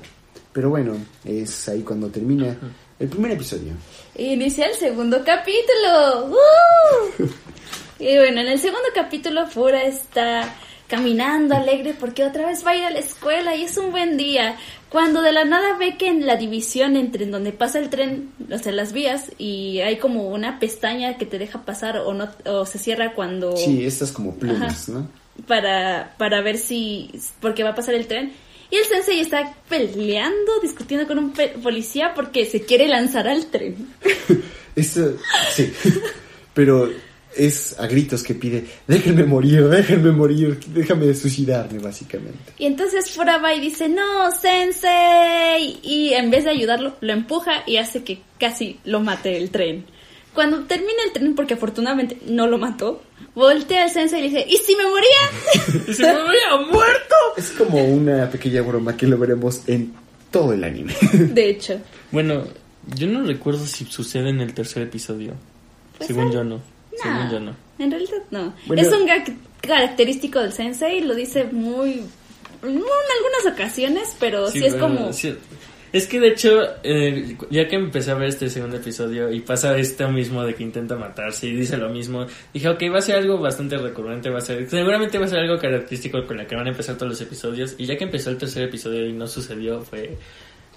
[0.52, 2.54] Pero bueno, es ahí cuando termina
[2.98, 3.72] el primer episodio.
[4.16, 6.26] Inicia el segundo capítulo.
[6.26, 7.22] ¡Uh!
[7.98, 10.54] y bueno, en el segundo capítulo Fura está
[10.88, 14.18] caminando alegre porque otra vez va a ir a la escuela y es un buen
[14.18, 14.56] día.
[14.90, 18.30] Cuando de la nada ve que en la división entre en donde pasa el tren,
[18.52, 22.28] o sea, las vías, y hay como una pestaña que te deja pasar o no
[22.44, 25.08] o se cierra cuando Sí, estas como plumas, ¿no?
[25.46, 28.32] Para para ver si porque va a pasar el tren.
[28.70, 33.46] Y el sensei está peleando, discutiendo con un pe- policía porque se quiere lanzar al
[33.46, 33.76] tren.
[34.76, 35.16] Esto,
[35.50, 35.70] sí.
[36.54, 36.90] Pero
[37.36, 42.52] es a gritos que pide, déjenme morir, déjenme morir, déjame suicidarme, básicamente.
[42.58, 45.78] Y entonces Fura va y dice, no, sensei.
[45.82, 49.84] Y en vez de ayudarlo, lo empuja y hace que casi lo mate el tren.
[50.34, 53.02] Cuando termina el tren, porque afortunadamente no lo mató,
[53.34, 55.84] voltea al sensei y le dice, ¿y si me moría?
[55.88, 57.14] Y se me había muerto.
[57.36, 59.92] Es como una pequeña broma que lo veremos en
[60.30, 60.94] todo el anime.
[61.12, 61.80] De hecho.
[62.10, 62.44] Bueno,
[62.94, 65.34] yo no recuerdo si sucede en el tercer episodio.
[65.98, 66.60] Pues Según yo no.
[67.00, 67.56] Según Nah, yo no.
[67.78, 68.54] En realidad no.
[68.66, 68.82] Bueno.
[68.82, 69.24] es un gag
[69.60, 72.02] característico del sensei, lo dice muy...
[72.62, 75.12] En algunas ocasiones, pero sí, es como...
[75.12, 75.34] sí.
[75.92, 79.76] Es que de hecho, eh, ya que empecé a ver este segundo episodio y pasa
[79.76, 83.16] esto mismo de que intenta matarse y dice lo mismo, dije, ok, va a ser
[83.16, 86.56] algo bastante recurrente, va a ser, seguramente va a ser algo característico con la que
[86.56, 87.74] van a empezar todos los episodios.
[87.76, 90.16] Y ya que empezó el tercer episodio y no sucedió, fue...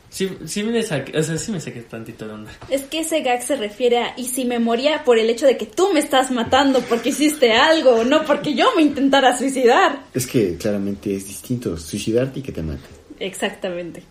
[0.10, 2.51] Sí, sí me saqué, o sea, sí me saqué tantito de onda.
[2.69, 5.58] Es que ese gag se refiere a, y si me moría por el hecho de
[5.58, 10.04] que tú me estás matando porque hiciste algo, no porque yo me intentara suicidar.
[10.13, 12.95] es que claramente es distinto suicidarte y que te maten.
[13.19, 14.04] Exactamente.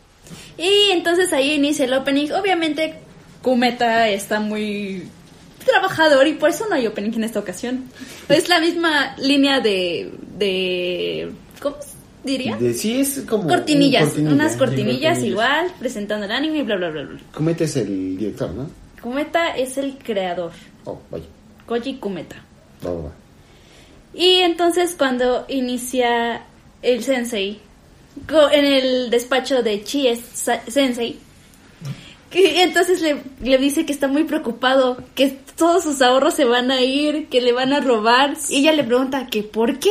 [0.56, 2.30] Y entonces ahí inicia el opening.
[2.32, 2.94] Obviamente,
[3.42, 5.08] Kumeta está muy
[5.64, 7.84] trabajador y por eso no hay opening en esta ocasión.
[8.28, 10.12] Es la misma línea de.
[10.38, 11.76] de ¿Cómo
[12.22, 12.56] diría?
[12.56, 13.48] De- sí, es como...
[13.48, 14.34] cortinillas, un cortinilla.
[14.34, 15.22] unas cortinillas cortinillas.
[15.22, 17.20] igual, presentando el anime y bla, bla, bla, bla.
[17.34, 18.70] Kumeta es el director, ¿no?
[19.02, 20.52] Kumeta es el creador.
[20.84, 21.26] Oh, vaya.
[21.66, 22.36] Koji Kumeta.
[22.84, 23.12] Va, va.
[24.14, 26.42] Y entonces cuando inicia
[26.82, 27.60] el sensei
[28.52, 30.16] en el despacho de Chie
[30.68, 31.18] Sensei,
[32.30, 36.70] que entonces le, le dice que está muy preocupado, que todos sus ahorros se van
[36.70, 38.34] a ir, que le van a robar.
[38.48, 39.90] Y ella le pregunta que por qué.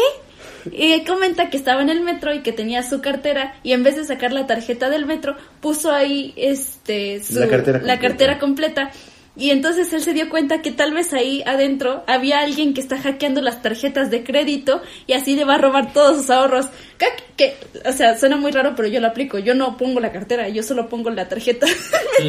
[0.71, 3.83] Y él comenta que estaba en el metro y que tenía su cartera y en
[3.83, 8.39] vez de sacar la tarjeta del metro puso ahí este su- La cartera la cartera
[8.39, 8.89] completa
[9.35, 12.99] y entonces él se dio cuenta que tal vez ahí adentro había alguien que está
[12.99, 16.67] hackeando las tarjetas de crédito y así le va a robar todos sus ahorros.
[16.99, 17.55] Que, que-
[17.89, 19.39] o sea, suena muy raro, pero yo lo aplico.
[19.39, 21.65] Yo no pongo la cartera, yo solo pongo la tarjeta.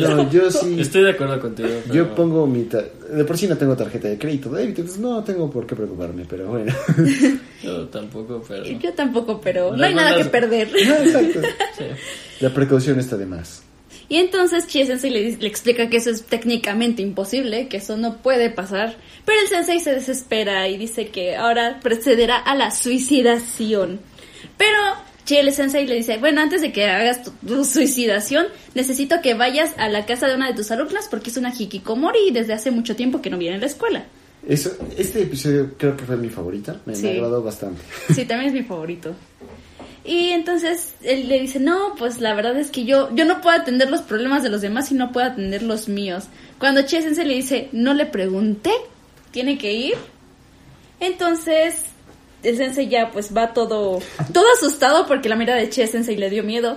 [0.01, 0.81] No, yo sí...
[0.81, 1.69] Estoy de acuerdo contigo.
[1.83, 2.63] pero- Yo pongo mi...
[2.65, 5.77] ta- De por sí no tengo tarjeta de crédito, David, entonces no tengo por qué
[5.77, 6.73] preocuparme, pero bueno.
[7.63, 8.65] Yo tampoco, pero...
[8.65, 10.69] yo tampoco, pero no hay nada que perder.
[10.73, 11.41] No, exacto.
[11.79, 11.85] Sí.
[12.41, 13.63] La precaución está de más.
[14.09, 18.19] Y entonces Chie Sensei le, le explica que eso es técnicamente imposible, que eso no
[18.19, 18.97] puede pasar.
[19.25, 24.01] Pero el Sensei se desespera y dice que ahora procederá a la suicidación.
[24.59, 24.79] Pero
[25.25, 29.73] Chie Sensei le dice, bueno, antes de que hagas tu, tu suicidación, necesito que vayas
[29.79, 32.71] a la casa de una de tus alumnas porque es una hikikomori y desde hace
[32.71, 34.05] mucho tiempo que no viene a la escuela.
[34.47, 37.09] Eso, este episodio creo que fue mi favorito, me, me Sí.
[37.09, 37.81] agradó bastante.
[38.15, 39.15] Sí, también es mi favorito.
[40.05, 43.57] Y entonces él le dice, no, pues la verdad es que yo, yo no puedo
[43.59, 46.25] atender los problemas de los demás y no puedo atender los míos.
[46.59, 48.71] Cuando Chie Sensei le dice, no le pregunté,
[49.31, 49.95] tiene que ir.
[51.01, 51.85] Entonces
[52.43, 54.01] el Sensei ya pues va todo,
[54.33, 56.77] todo asustado porque la mirada de Chie Sensei le dio miedo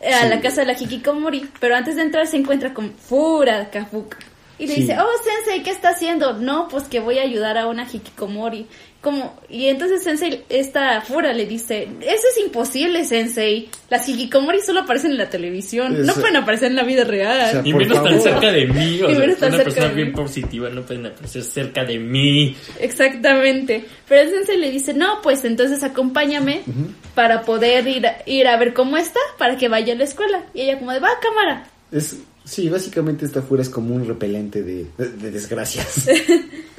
[0.00, 0.28] eh, a Sí.
[0.28, 1.48] la casa de la Hikikomori.
[1.60, 4.18] Pero antes de entrar se encuentra con Fura Kafuka.
[4.58, 4.80] Y le Sí.
[4.82, 6.34] dice, oh Sensei, ¿qué está haciendo?
[6.34, 8.66] No, pues que voy a ayudar a una Hikikomori.
[9.02, 13.68] Como, y entonces Sensei, esta Fura le dice, eso es imposible, Sensei.
[13.90, 17.48] Las Hikikomori solo aparecen en la televisión, no pueden aparecer en la vida real.
[17.48, 19.64] O sea, Y menos tan cerca de mí, o Y sea, menos tan una cerca
[19.64, 20.14] persona de bien mí.
[20.14, 22.56] positiva no pueden aparecer cerca de mí.
[22.78, 23.84] Exactamente.
[24.08, 26.62] Pero el sensei le dice, no, pues entonces acompáñame
[27.16, 30.44] para poder ir a, ir a ver cómo está, para que vaya a la escuela.
[30.54, 31.66] Y ella como de, va, cámara.
[31.90, 36.08] Es, sí, básicamente esta fuera es como un repelente de, de- de desgracias.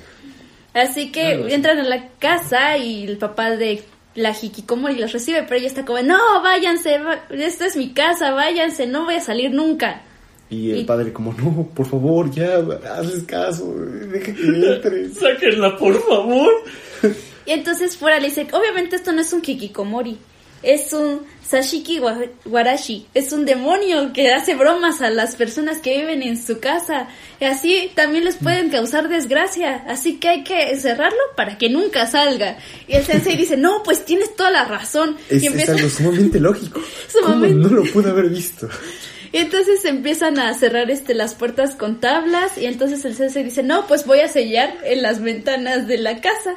[0.73, 3.83] Así que entran a la casa y el papá de
[4.15, 8.31] la Hikikomori los recibe, pero ella está como, no, váyanse, va- esta es mi casa,
[8.31, 10.01] váyanse, no voy a salir nunca.
[10.49, 12.57] Y el Y- padre como, no, por favor, ya,
[12.97, 15.13] hazles caso, deja que entres.
[15.19, 16.51] Sáquenla, por favor.
[17.45, 20.17] Y entonces fuera le dice, obviamente esto no es un Hikikomori,
[20.63, 25.97] es un Sashiki wa- Warashi, es un demonio que hace bromas a las personas que
[25.99, 27.07] viven en su casa.
[27.39, 32.07] Y así también les pueden causar desgracia, así que hay que cerrarlo para que nunca
[32.07, 32.57] salga.
[32.87, 35.17] Y el sensei dice, no, pues tienes toda la razón.
[35.29, 36.79] Es, y, es empieza- algo sumamente lógico.
[37.13, 38.67] ¿Cómo Sumamente- no lo pude haber visto?
[39.31, 43.63] y entonces empiezan a cerrar este las puertas con tablas y entonces el sensei dice,
[43.63, 46.55] no, pues voy a sellar en las ventanas de la casa.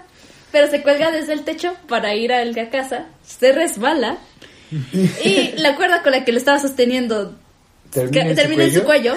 [0.53, 4.19] Pero se cuelga desde el techo para ir a la casa, se resbala
[5.25, 7.35] y la cuerda con la que lo estaba sosteniendo
[7.91, 9.15] Termina, en su en cuello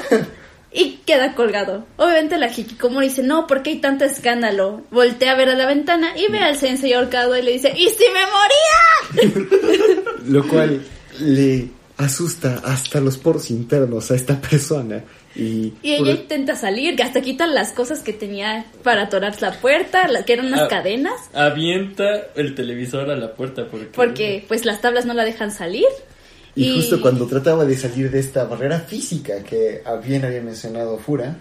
[0.71, 1.85] y queda colgado.
[1.97, 4.83] Obviamente la Hikikomori dice, no, ¿por qué hay tanto escándalo?
[4.91, 7.89] Voltea a ver a la ventana y ve al sensei ahorcado y le dice, ¿y
[7.89, 10.03] si me moría?
[10.25, 10.85] Lo cual
[11.19, 15.03] le asusta hasta los poros internos a esta persona.
[15.35, 19.39] Y, Y por- ella intenta salir, que hasta quitan las cosas que tenía para atorar
[19.41, 20.67] la puerta, la- que eran unas Ah.
[20.67, 23.87] cadenas, Avienta el televisor a la puerta porque...
[23.93, 25.85] porque pues las tablas no la dejan salir.
[26.55, 31.37] y justo cuando trataba de salir de esta barrera física que bien había mencionado Fura,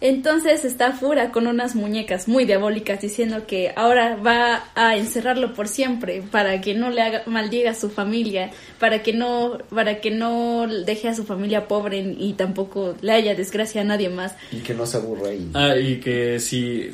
[0.00, 5.68] Entonces está Fura con unas muñecas muy diabólicas diciendo que ahora va a encerrarlo por
[5.68, 10.10] siempre para que no le haga maldiga a su familia, para que no para que
[10.10, 14.34] no deje a su familia pobre y tampoco le haya desgracia a nadie más.
[14.50, 15.50] y que no se aburra ahí.
[15.54, 16.90] Ah, y que si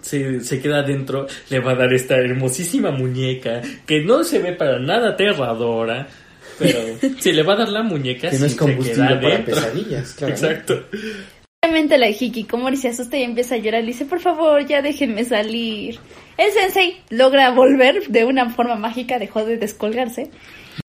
[0.00, 4.52] se, se queda adentro, le va a dar esta hermosísima muñeca que no se ve
[4.52, 6.08] para nada aterradora.
[6.58, 6.78] Pero
[7.20, 10.12] si le va a dar la muñeca, que no es se combustible queda para pesadillas,
[10.18, 10.32] claro.
[10.32, 10.84] Exacto.
[11.66, 15.98] Obviamente la Hikikomori se asusta y empieza a llorar dice, por favor, ya déjenme salir.
[16.38, 20.30] El sensei logra volver de una forma mágica, dejó de descolgarse.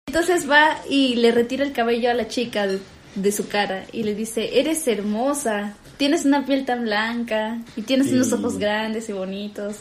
[0.05, 2.77] Entonces va y le retira el cabello a la chica de,
[3.15, 8.11] de su cara y le dice, eres hermosa, tienes una piel tan blanca y tienes
[8.11, 8.33] unos Sí.
[8.35, 9.77] ojos grandes y bonitos.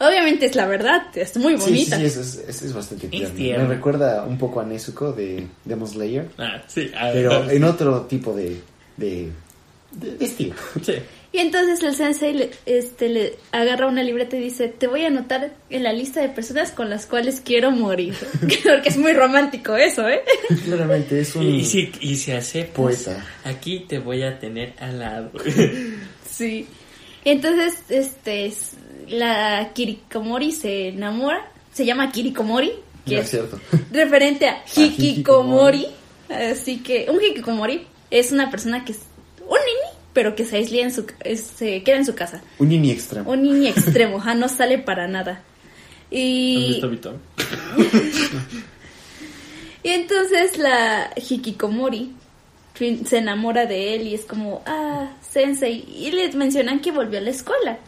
[0.00, 1.96] Obviamente es la verdad, es muy Sí, sí, bonita.
[1.98, 3.68] sí, eso es, bastante Es tierno.
[3.68, 6.90] Me recuerda un poco a Nezuko de Demon Slayer, Ah, sí.
[7.12, 8.60] pero en otro tipo de
[10.20, 10.54] estilo.
[10.82, 10.94] sí.
[11.30, 15.08] Y entonces el sensei le, este, le agarra una libreta y dice, te voy a
[15.08, 18.14] anotar en la lista de personas con las cuales quiero morir.
[18.40, 20.22] Porque es muy romántico eso, ¿eh?
[20.64, 21.42] Claramente es un...
[21.46, 23.26] Y, si, y si aceptas, Poeta.
[23.44, 25.30] aquí te voy a tener al lado.
[26.30, 26.66] Sí.
[27.24, 28.72] Entonces, este, es-
[29.08, 32.72] la Kirikomori se enamora, se llama Kirikomori,
[33.06, 33.60] que No, es cierto.
[33.92, 35.78] referente a hikikomori.
[35.80, 35.86] Hikikomori.
[36.52, 38.98] Así que un Hikikomori es una persona que es
[39.48, 41.06] un nini, pero que se aísla en su,
[41.56, 42.40] se queda en su casa.
[42.58, 43.30] Un nini extremo.
[43.30, 45.32] Un nini extremo, ja, no sale para nada.
[45.32, 45.38] ¿Has
[46.10, 46.80] Y,
[49.82, 52.12] y entonces la Hikikomori
[52.74, 55.84] fin- se enamora de él y es como, ah, sensei.
[55.94, 57.78] Y les mencionan que volvió a la escuela,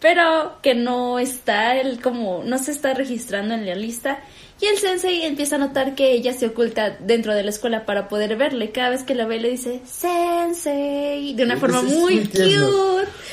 [0.00, 4.20] pero que no está, él como, no se está registrando en la lista.
[4.60, 8.08] Y el sensei empieza a notar que ella se oculta dentro de la escuela para
[8.08, 8.70] poder verle.
[8.70, 12.38] Cada vez que la ve le dice, sensei, de una Es- forma es muy, cute.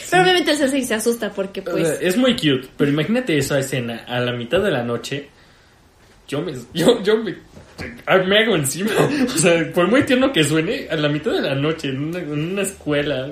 [0.10, 1.88] Pero obviamente el sensei se asusta porque O pues...
[1.88, 5.30] sea, es muy cute, pero imagínate esa escena a la mitad de la noche.
[6.28, 7.36] Yo me, yo, yo me,
[8.08, 8.92] ah, me hago encima.
[9.26, 12.20] O sea, por muy tierno que suene, a la mitad de la noche en una,
[12.20, 13.30] en una escuela.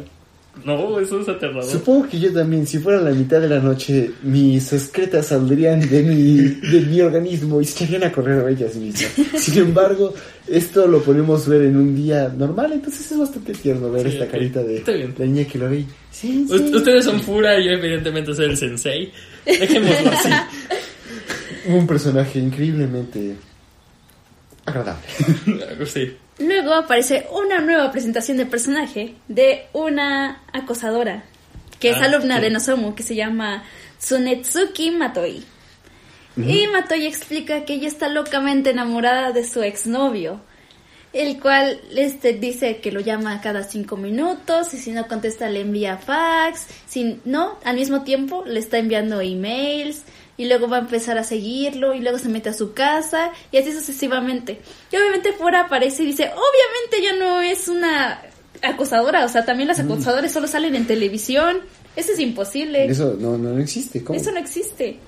[0.66, 1.64] No, eso es aterrador.
[1.64, 6.04] Supongo que yo también, si fuera la mitad de la noche, mis excretas saldrían de
[6.04, 9.10] mi, de mi organismo y se echarían a correr a ellas mismas.
[9.38, 10.14] Sin embargo,
[10.48, 14.28] esto lo podemos ver en un día normal, entonces es bastante tierno ver Sí, esta
[14.28, 14.84] carita de
[15.18, 15.86] la niña que lo ve.
[16.12, 19.12] Sí, Ustedes son Fura y yo evidentemente soy el sensei.
[19.46, 20.30] Dejémoslo así.
[21.68, 23.36] Un personaje increíblemente
[24.66, 25.06] agradable.
[25.86, 26.12] Sí.
[26.40, 31.24] Luego aparece una nueva presentación de personaje de una acosadora
[31.80, 32.42] que es Ah, alumna sí.
[32.42, 33.64] de Nozomu que se llama
[34.00, 35.44] Tsunetsuki Matoi.
[36.38, 40.40] Y Matoi explica que ella está locamente enamorada de su exnovio,
[41.14, 45.62] el cual este, dice que lo llama cada cinco minutos y si no contesta le
[45.62, 50.04] envía fax, si no, al mismo tiempo le está enviando emails
[50.38, 53.58] y luego va a empezar a seguirlo y luego se mete a su casa y
[53.58, 54.62] así sucesivamente.
[54.92, 58.22] Y obviamente fuera aparece y dice, obviamente ya no es una
[58.62, 61.60] acosadora, o sea, también las acosadores solo salen en televisión,
[61.96, 62.86] eso es imposible.
[62.86, 64.04] Eso no, no, no existe.
[64.04, 64.18] ¿Cómo?
[64.18, 65.00] Eso no existe.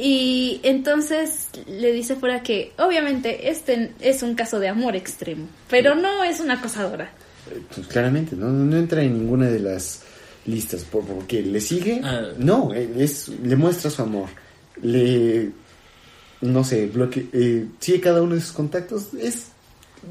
[0.00, 5.96] Y entonces le dice fuera que obviamente este es un caso de amor extremo, pero
[5.96, 7.10] no es una acosadora.
[7.50, 10.02] Eh, Pues claramente, no, no entra en ninguna de las
[10.46, 10.84] listas.
[10.84, 12.00] Por, porque le sigue.
[12.04, 12.28] Ah.
[12.38, 14.28] No, eh, es, le muestra su amor.
[14.82, 15.50] Le.
[16.42, 19.08] No sé, bloque, eh, sigue cada uno de sus contactos.
[19.20, 19.48] Es.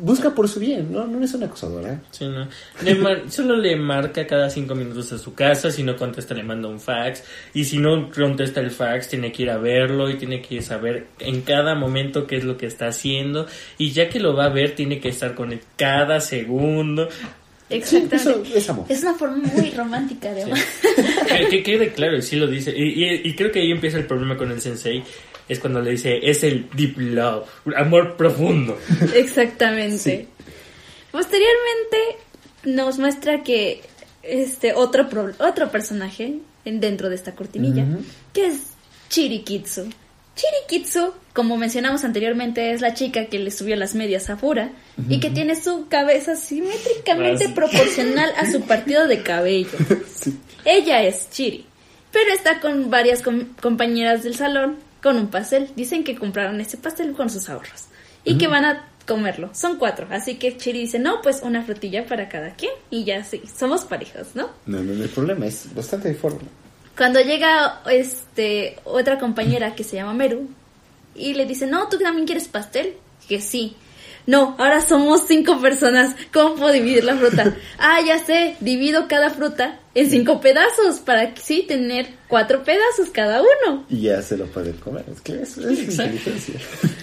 [0.01, 2.01] Busca por su bien, no, no es una acosadora.
[2.11, 2.47] Sí, no.
[2.83, 6.43] Le mar- solo le marca cada cinco minutos a su casa, si no contesta le
[6.43, 7.23] manda un fax,
[7.53, 11.07] y si no contesta el fax tiene que ir a verlo y tiene que saber
[11.19, 14.49] en cada momento qué es lo que está haciendo, y ya que lo va a
[14.49, 17.07] ver tiene que estar con él cada segundo.
[17.69, 18.15] Exactamente.
[18.15, 18.85] Eso es amor.
[18.89, 20.59] Es una forma muy romántica de amar.
[21.27, 23.97] Que, que quede claro, y sí lo dice, y, y- y creo que ahí empieza
[23.97, 25.03] el problema con el sensei,
[25.50, 28.78] es cuando le dice, es el deep love, amor profundo.
[29.16, 29.98] Exactamente.
[29.98, 30.28] Sí.
[31.12, 31.98] Posteriormente
[32.66, 33.82] nos muestra que
[34.24, 36.36] este otro pro- otro personaje
[36.66, 37.86] en- dentro de esta cortinilla,
[38.34, 38.58] que es
[39.10, 39.89] Chirikitsu.
[40.36, 44.70] Chirikitsu, como mencionamos anteriormente, es la chica que le subió las medias a Fura
[45.10, 49.70] y que tiene su cabeza simétricamente proporcional a su partido de cabello.
[50.66, 51.66] Ella es Chiri,
[52.12, 54.76] pero está con varias com- compañeras del salón
[55.08, 55.70] con un pastel.
[55.74, 57.86] Dicen que compraron ese pastel con sus ahorros
[58.26, 59.49] y que van a comerlo.
[59.53, 63.24] Son cuatro, así que Chiri dice, no, pues una frutilla para cada quien y ya
[63.24, 64.49] sí, somos parejas, ¿no?
[64.66, 66.41] No, no, no hay problema, es bastante de forma.
[66.97, 70.49] Cuando llega este otra compañera que se llama Meru
[71.16, 72.95] y le dice, no, tú también quieres pastel,
[73.30, 73.78] que sí.
[74.28, 76.13] No, ahora somos cinco personas.
[76.34, 77.55] ¿Cómo puedo dividir la fruta?
[77.80, 83.09] ah, ya sé, divido cada fruta en cinco pedazos para que sí tener cuatro pedazos
[83.09, 83.86] cada uno.
[83.89, 85.05] Y ya se lo pueden comer.
[85.09, 86.55] Es que es, es inteligencia.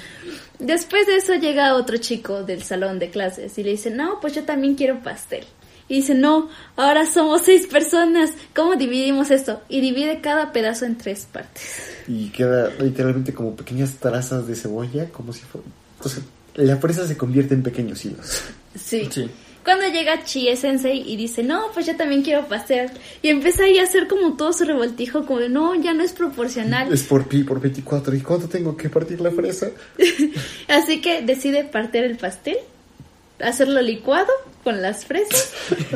[0.59, 4.35] Después de eso llega otro chico del salón de clases y le dice, no, pues
[4.35, 5.45] yo también quiero pastel.
[5.89, 8.33] Y dice, no, ahora somos seis personas.
[8.55, 9.63] ¿Cómo dividimos esto?
[9.71, 11.91] Y divide cada pedazo en tres partes.
[12.07, 15.67] Y queda literalmente como pequeñas trazas de cebolla, como si fuera...
[16.05, 16.23] Sea,
[16.55, 18.43] la presa se convierte en pequeños hilos.
[18.77, 19.09] Sí.
[19.11, 19.31] Sí.
[19.65, 22.91] Cuando llega Chie Sensei y dice, no, pues yo también quiero pastel.
[23.23, 26.13] Y empieza ahí a hacer como todo su revoltijo, como de, no, ya no es
[26.13, 26.93] proporcional.
[26.93, 28.15] Es por pi por 24.
[28.15, 29.71] ¿Y cuánto tengo que partir la fresa?
[30.69, 32.59] Así que decide partir el pastel,
[33.41, 34.29] hacerlo licuado
[34.63, 35.53] con las fresas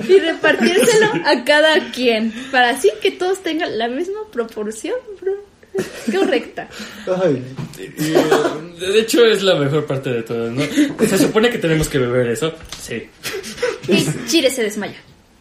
[0.08, 2.32] y repartírselo a cada quien.
[2.50, 5.47] Para así que todos tengan la misma proporción bro.
[6.12, 6.68] Correcta.
[7.22, 7.42] Ay,
[7.78, 10.62] Y, eh, de hecho, es la mejor parte de todo, ¿no?
[11.06, 12.52] Se supone que tenemos que beber eso.
[12.80, 13.08] Sí.
[13.88, 14.96] Y Chire se desmaya.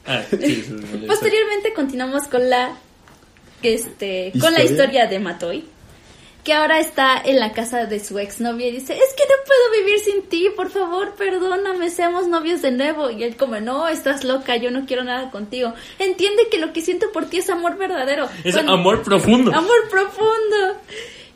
[0.05, 1.05] Ah, sí, sí, sí.
[1.05, 2.77] Posteriormente continuamos con la
[3.61, 5.03] este con la ¿Historia?
[5.03, 5.65] historia de Matoi,
[6.47, 9.83] que ahora está en la casa de su exnovia y dice, "Es que no puedo
[9.83, 14.23] vivir sin ti, por favor, perdóname, seamos novios de nuevo." Y él como, "No, estás
[14.23, 15.73] loca, yo no quiero nada contigo.
[15.99, 19.53] Entiende que lo que siento por ti es amor verdadero." Es amor profundo.
[19.53, 20.79] Amor profundo.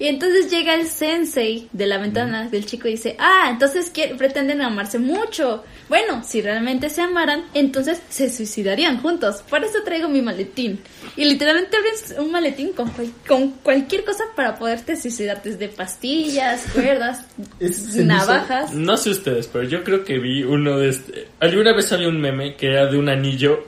[0.02, 4.60] Y entonces llega el sensei de la ventana del chico y dice, ah, entonces pretenden
[4.62, 5.64] amarse mucho.
[5.90, 9.44] Bueno, si realmente se amaran, entonces se suicidarían juntos.
[9.48, 10.80] Por eso traigo mi maletín.
[11.16, 16.64] Y literalmente abres un maletín con, cual- con cualquier cosa para poderte suicidar, desde pastillas,
[16.74, 17.24] cuerdas,
[17.60, 18.74] Es- navajas.
[18.74, 21.28] No sé ustedes, pero yo creo que vi uno de este...
[21.40, 23.68] Alguna vez había un meme que era de un anillo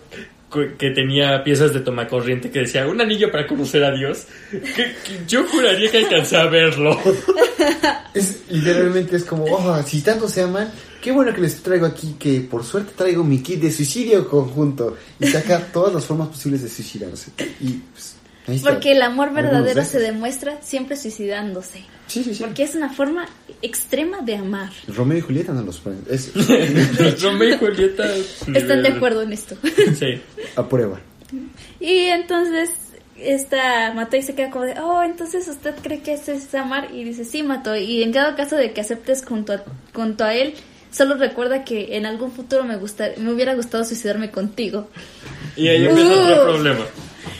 [0.77, 4.25] que tenía piezas de tomacorriente que decía un anillo para conocer a Dios.
[4.51, 4.95] Que,
[5.27, 6.99] yo juraría que alcancé a verlo.
[8.49, 12.41] Literalmente es como, oh, si tanto se aman, qué bueno que les traigo aquí, que
[12.41, 14.97] por suerte traigo mi kit de suicidio conjunto.
[15.19, 17.31] Y saca todas las formas posibles de suicidarse.
[17.59, 18.22] Y pues.
[18.63, 21.79] Porque el amor verdadero se demuestra siempre suicidándose.
[22.07, 22.43] Sí, sí, sí.
[22.43, 23.25] Porque es una forma
[23.61, 24.71] extrema de amar.
[24.87, 26.03] Romeo y Julieta no los ponen.
[26.09, 26.31] Es
[27.21, 28.05] Romeo y Julieta.
[28.53, 29.55] Están de acuerdo en esto.
[29.97, 30.21] Sí.
[30.55, 30.99] a prueba.
[31.79, 32.69] Y entonces
[33.15, 37.03] esta Matoi se queda como de, oh, entonces usted cree que eso es amar y
[37.05, 37.83] dice, sí, Matoi.
[37.83, 39.63] Y en cada caso de que aceptes junto a,
[39.93, 40.53] junto a él,
[40.91, 44.89] solo recuerda que en algún futuro me gusta, me hubiera gustado suicidarme contigo.
[45.55, 46.45] Y ahí empieza otro Uh.
[46.45, 46.85] problema.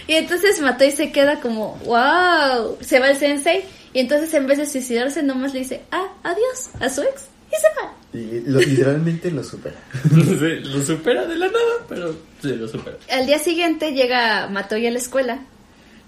[0.07, 4.57] Y entonces Matoi se queda como, wow, se va el sensei y entonces en vez
[4.57, 7.93] de suicidarse nomás le dice, ah, adiós a su ex y se va.
[8.13, 9.75] Y lo- literalmente lo supera.
[10.03, 12.97] Sí, lo supera de la nada, pero sí, lo supera.
[13.11, 15.39] Al día siguiente llega Matoi a la escuela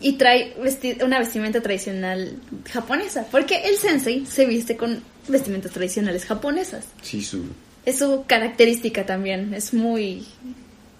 [0.02, 2.38] y trae vesti- una vestimenta tradicional
[2.72, 6.86] japonesa, porque el sensei se viste con vestimentas tradicionales japonesas.
[7.02, 7.44] Sí, su.
[7.86, 10.26] Es su característica también, es muy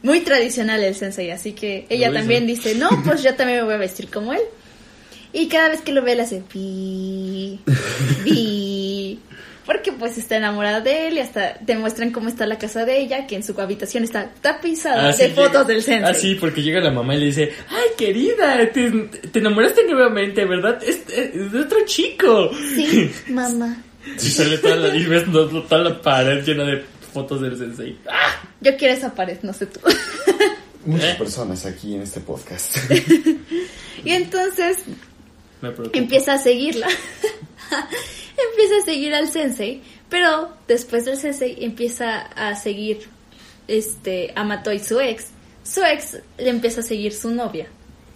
[0.06, 2.70] muy tradicional el sensei, así que ella Lo también dice.
[2.70, 4.42] dice, "No, pues yo también me voy a vestir como él."
[5.34, 7.60] Y cada vez que lo ve le hace pi
[8.24, 9.20] pi
[9.66, 13.00] porque pues está enamorada de él y hasta te muestran cómo está la casa de
[13.00, 16.12] ella, que en su habitación está tapizada Así de llega- fotos del sensei.
[16.12, 18.92] Ah, sí, porque llega la mamá y le dice, ay querida, te,
[19.32, 20.80] te enamoraste nuevamente, ¿verdad?
[20.84, 22.52] Es, es de otro chico.
[22.76, 23.82] Sí, mamá.
[24.06, 26.84] Y sale toda la, y ves toda la pared llena de
[27.16, 27.98] fotos del sensei.
[28.10, 28.42] ¡Ah!
[28.60, 29.80] Yo quiero esa pared, no sé tú.
[30.86, 31.16] Muchas ¿Eh?
[31.18, 32.76] personas aquí en este podcast.
[34.04, 34.80] y entonces
[35.62, 36.88] Me empieza a seguirla.
[38.52, 43.08] empieza a seguir al sensei, pero después del sensei empieza a seguir
[43.70, 45.28] este a Matoi su ex.
[45.64, 47.68] Su ex le empieza a seguir su novia.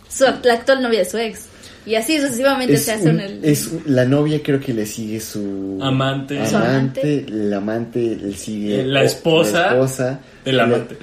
[0.10, 1.46] Su, la actual novia de su ex.
[1.90, 3.40] Y así sucesivamente es, se hace un- un...
[3.42, 6.46] es un- la novia creo que le sigue su Amante.
[6.46, 10.96] Su amante, el amante le sigue La esposa la esposa del la- amante.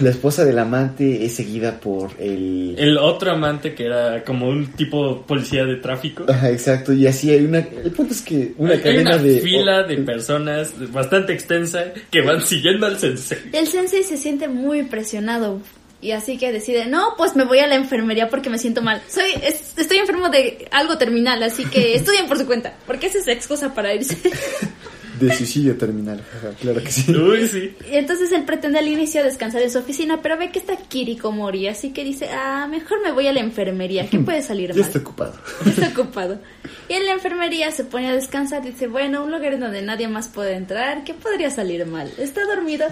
[0.00, 4.68] La, esposa del amante es seguida por el El otro amante que era como un
[4.68, 6.24] tipo policía de tráfico.
[6.26, 9.40] Ajá, exacto, y así hay una el punto es que una Hay cadena una de
[9.40, 13.36] fila de personas bastante extensa que van siguiendo al sensei.
[13.52, 15.60] El sensei se siente muy presionado
[16.04, 19.00] Y así que decide, no, pues me voy a la enfermería porque me siento mal.
[19.08, 22.74] Soy, es- estoy enfermo de algo terminal, así que estudien por su cuenta.
[22.86, 24.16] Porque esa es excusa para irse.
[25.20, 27.08] De suicidio terminal, ajá, claro que sí.
[27.14, 27.72] Uy, sí.
[27.88, 31.30] Y entonces él pretende al inicio descansar en su oficina, pero ve que está Kiriko
[31.30, 34.80] Mori, así que dice, ah, mejor me voy a la enfermería, ¿qué puede salir Ya
[34.80, 34.86] mal?
[34.88, 35.34] está ocupado.
[35.64, 36.40] Está ocupado.
[36.88, 39.82] Y en la enfermería se pone a descansar y dice, bueno, un lugar en donde
[39.82, 42.10] nadie más puede entrar, ¿qué podría salir mal?
[42.18, 42.84] Está dormido,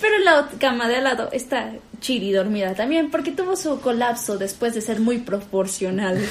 [0.00, 4.36] pero en la cama de al lado está Chiri dormida también, porque tuvo su colapso
[4.38, 6.18] después de ser muy proporcional.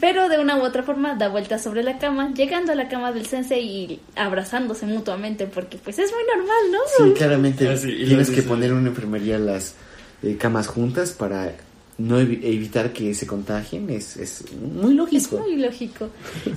[0.00, 3.10] Pero de una u otra forma da vueltas sobre la cama, llegando a la cama
[3.10, 6.78] del sensei y abrazándose mutuamente, porque pues es muy normal, ¿no?
[7.04, 9.74] Sí, claramente Ah, sí, tienes que poner en una enfermería las
[10.22, 11.52] eh, camas juntas para
[11.96, 13.90] no evi- evitar que se contagien.
[13.90, 15.38] Es, es muy Es lógico.
[15.38, 16.10] muy lógico.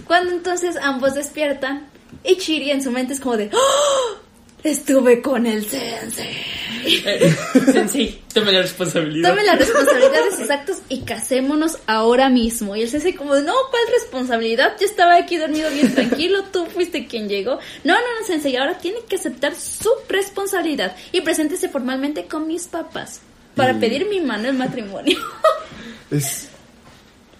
[0.06, 1.88] Cuando entonces ambos despiertan
[2.24, 4.21] y Chiri en su mente es como de ¡Oh!
[4.64, 6.38] Estuve con el sensei.
[6.86, 7.36] Eh,
[7.72, 9.30] Sensei, tome la responsabilidad.
[9.30, 12.76] Tome la responsabilidad de sus actos y casémonos ahora mismo.
[12.76, 14.76] Y el sensei como no, ¿cuál responsabilidad?
[14.80, 17.60] Yo estaba aquí dormido bien tranquilo, tú fuiste quien llegó.
[17.84, 22.68] No, no, no, sensei, ahora tiene que aceptar su responsabilidad y preséntese formalmente con mis
[22.68, 23.22] papás
[23.56, 25.18] para Y- pedir mi mano en matrimonio.
[26.12, 26.50] Es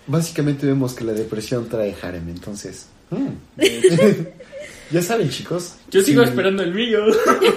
[0.08, 2.88] básicamente vemos que la depresión trae harem, entonces.
[3.10, 3.28] mm.
[4.92, 5.76] ya saben, chicos.
[5.90, 7.00] Yo sigo Sí, esperando el mío.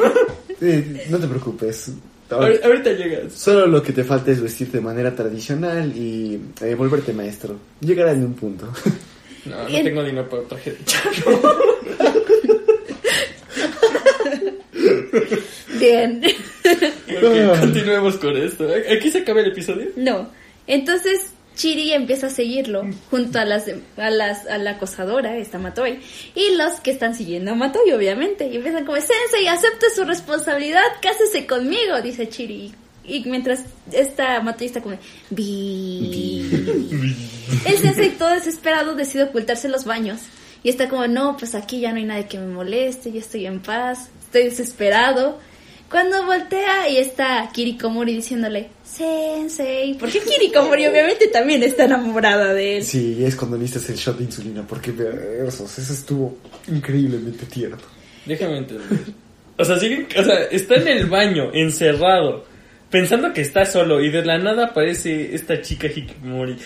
[0.60, 1.90] eh, no te preocupes.
[2.30, 3.32] Ahor- Ahorita llegas.
[3.34, 7.56] Solo lo que te falta es vestirte de manera tradicional y eh, volverte maestro.
[7.80, 8.68] Llegará en un punto.
[9.46, 11.38] No, no En- tengo dinero para traje de charro.
[15.78, 16.20] Bien.
[17.60, 18.66] Continuemos con esto.
[18.96, 19.88] ¿Aquí se acaba el episodio?
[19.96, 20.30] No.
[20.66, 26.00] Entonces Chiri empieza a seguirlo junto a las, a las a la acosadora, esta Matoi,
[26.34, 28.46] y los que están siguiendo a Matoi, obviamente.
[28.48, 32.72] Y empiezan como, Sensei, acepte su responsabilidad, cásese conmigo, dice Chiri.
[33.06, 34.98] Y mientras esta Matoi está como,
[35.30, 36.48] bi.
[37.66, 40.20] El sensei todo desesperado decide ocultarse en los baños.
[40.62, 43.46] Y está como, no, pues aquí ya no hay nadie que me moleste, yo estoy
[43.46, 45.38] en paz, estoy desesperado.
[45.90, 52.54] Cuando voltea y está Kiriko Mori diciéndole, Sensei, porque Kiriko Mori obviamente también está enamorada
[52.54, 52.84] de él.
[52.84, 56.38] Sí, es cuando necesitas el shot de insulina, porque versos, eso estuvo
[56.68, 57.78] increíblemente tierno.
[58.24, 58.86] Déjame entender.
[59.56, 62.44] O sea, siguen, o sea, está en el baño, encerrado,
[62.90, 66.56] pensando que está solo y de la nada aparece esta chica Hikimori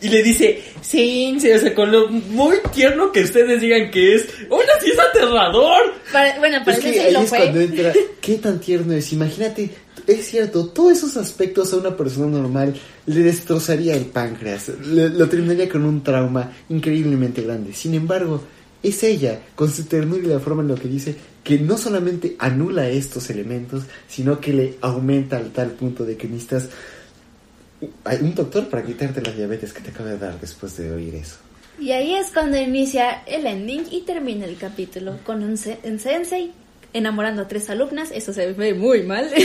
[0.00, 4.28] y le dice, Sensei, o sea, con lo muy tierno que ustedes digan que es,
[4.50, 5.94] ¡Aún así es aterrador!
[6.12, 7.62] Para- bueno, para Es que sensei ahí lo es cuando fue.
[7.64, 9.12] entra, qué tan tierno es.
[9.12, 9.70] Imagínate,
[10.06, 12.74] es cierto, todos esos aspectos a una persona normal
[13.06, 17.72] le destrozaría el páncreas, lo terminaría con un trauma increíblemente grande.
[17.72, 18.42] Sin embargo,
[18.82, 22.36] es ella, con su ternura y la forma en lo que dice, que no solamente
[22.38, 26.68] anula estos elementos, sino que le aumenta al tal punto de que necesitas
[28.20, 31.36] un doctor para quitarte la diabetes que te acaba de dar después de oír eso.
[31.78, 36.52] Y ahí es cuando inicia el ending y termina el capítulo con un sensei
[36.94, 38.10] enamorando a tres alumnas.
[38.14, 39.28] Eso se ve muy mal.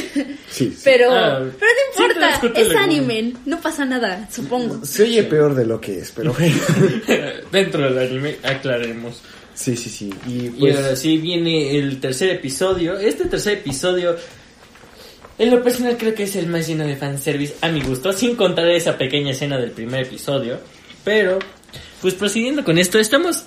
[0.50, 0.82] Sí, sí.
[0.84, 4.84] pero, Ah, pero no importa, es anime, no pasa nada, supongo.
[4.86, 6.56] Se oye peor de lo que es, pero bueno.
[7.52, 9.22] Dentro del anime, aclaremos.
[9.54, 10.10] Sí, sí, sí.
[10.28, 10.76] Y Y pues...
[10.78, 12.98] ahora sí viene el tercer episodio.
[12.98, 14.16] Este tercer episodio,
[15.38, 18.36] en lo personal, creo que es el más lleno de fanservice a mi gusto, sin
[18.36, 20.60] contar esa pequeña escena del primer episodio.
[21.04, 21.40] Pero,
[22.02, 23.44] pues procediendo con esto, estamos.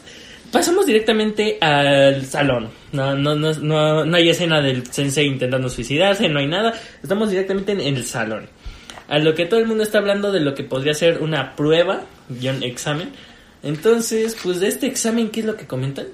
[0.53, 2.69] Pasamos directamente al salón.
[2.93, 6.75] No, no, no, no, no hay escena del sensei intentando suicidarse, no hay nada.
[7.03, 8.51] Estamos directamente en, el salón.
[9.09, 12.03] A lo que todo el mundo está hablando de lo que podría ser una prueba,
[12.29, 13.13] guion examen.
[13.63, 16.09] Entonces, pues de este examen, ¿qué es lo que comentan?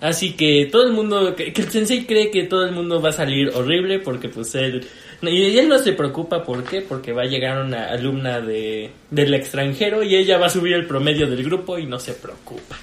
[0.00, 3.10] Así que todo el mundo, que, que el sensei cree que todo el mundo va
[3.10, 4.84] a salir horrible porque pues él,
[5.22, 6.80] y él no se preocupa, ¿por qué?
[6.82, 10.86] Porque va a llegar una alumna de, del extranjero y ella va a subir el
[10.86, 12.76] promedio del grupo y no se preocupa.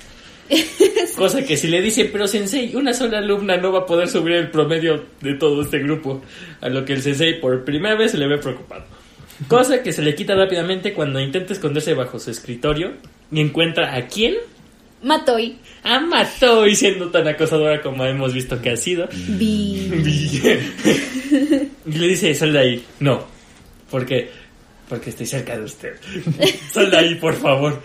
[1.15, 4.33] Cosa que si le dice, pero sensei, una sola alumna no va a poder subir
[4.33, 6.21] el promedio de todo este grupo.
[6.61, 8.83] A lo que el sensei por primera vez se le ve preocupado.
[9.47, 12.93] Cosa que se le quita rápidamente cuando intenta esconderse bajo su escritorio
[13.31, 14.35] y encuentra a quién?
[15.03, 19.09] Matoi, A Matoi siendo tan acosadora como hemos visto que ha sido.
[19.29, 19.89] bi.
[21.87, 22.85] y le dice, sal de ahí.
[22.99, 23.25] No.
[23.89, 24.29] ¿Por qué?
[24.87, 25.93] Porque estoy cerca de usted.
[26.71, 27.81] sal de ahí, por favor.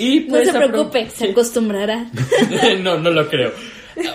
[0.00, 2.06] Y No pues se preocupe, se acostumbrará.
[2.80, 3.52] no, no lo creo.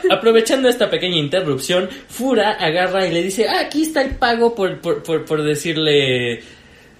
[0.09, 4.79] Aprovechando esta pequeña interrupción, Fura agarra y le dice, ah, aquí está el pago por,
[4.81, 6.41] por, por, por decirle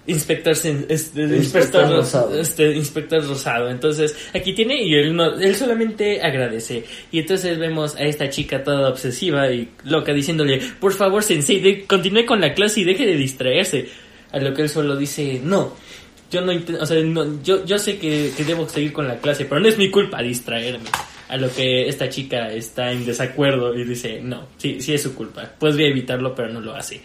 [0.08, 2.40] inspector, este, Inspector inspector, ro- rosado.
[2.40, 3.70] este, inspector rosado.
[3.72, 6.84] Entonces, aquí tiene y él, no, él solamente agradece.
[7.12, 11.86] Y entonces vemos a esta chica toda obsesiva y loca diciéndole, por favor, sensei, de-
[11.86, 13.88] continúe con la clase y deje de distraerse.
[14.32, 15.76] A lo que él solo dice, no,
[16.36, 19.18] yo no, int- o sea, no, yo, yo sé que, que debo seguir con la
[19.18, 20.90] clase, pero no es mi culpa distraerme.
[21.28, 25.16] A lo que esta chica está en desacuerdo y dice, no, sí, sí es su
[25.16, 25.50] culpa.
[25.58, 27.02] Podría evitarlo, pero no lo hace.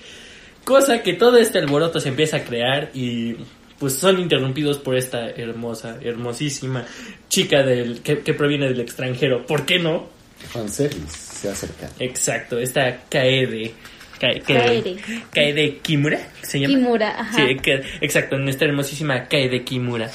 [0.64, 3.36] Cosa que todo este alboroto se empieza a crear y
[3.78, 6.84] pues son interrumpidos por esta hermosa, hermosísima
[7.30, 9.46] chica del, que, que proviene del extranjero.
[9.46, 10.08] ¿Por qué no?
[10.52, 11.88] Fanservice se acerca.
[11.98, 13.72] Exacto, esta Kaede.
[14.20, 14.40] Kaede.
[14.42, 14.96] Kaede.
[15.34, 16.74] Kaede Kimura, ¿se llama?
[16.74, 17.36] Kimura, ajá.
[17.48, 20.10] Sí, que- exacto, nuestra hermosísima Kaede Kimura.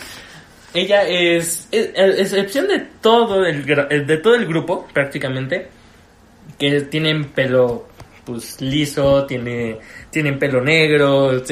[0.73, 5.67] Ella es, es, a excepción de todo el, gra- de todo el grupo, prácticamente,
[6.59, 7.87] que tienen pelo
[8.25, 9.77] pues liso, tiene,
[10.09, 11.43] tienen pelo negro,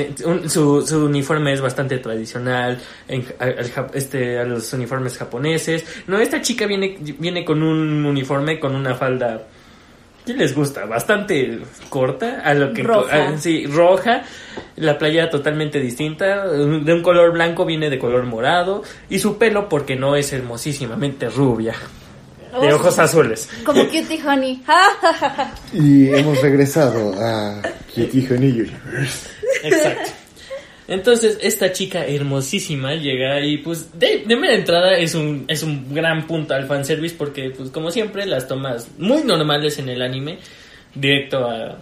[0.48, 3.56] su, su uniforme es bastante tradicional en, al
[3.94, 5.86] este, a los uniformes japoneses.
[6.08, 9.44] No, esta chica viene, viene con un uniforme, con una falda,
[10.26, 10.86] ¿qué les gusta?
[10.86, 11.60] Bastante
[11.90, 12.84] corta, a lo que...
[12.84, 13.30] Roja.
[13.30, 14.24] a- sí, roja,
[14.76, 19.70] la playa totalmente distinta, de un color blanco viene de color morado, y su pelo
[19.70, 21.74] porque no es hermosísimamente rubia,
[22.62, 23.50] de Oh, ojos azules.
[23.66, 24.62] Como Cutie Honey.
[25.74, 27.62] Y hemos regresado a
[27.94, 29.28] Kitty Honey Universe.
[29.64, 30.12] Exacto.
[30.88, 35.94] Entonces, esta chica hermosísima llega y pues de, de mera entrada es un, es un
[35.94, 40.40] gran punto al fanservice porque pues como siempre las tomas muy normales en el anime,
[40.94, 41.78] directo a,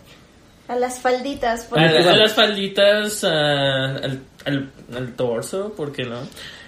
[0.68, 1.66] A las falditas.
[1.66, 6.20] por a, a las falditas, a- al, al, al torso, ¿por qué no?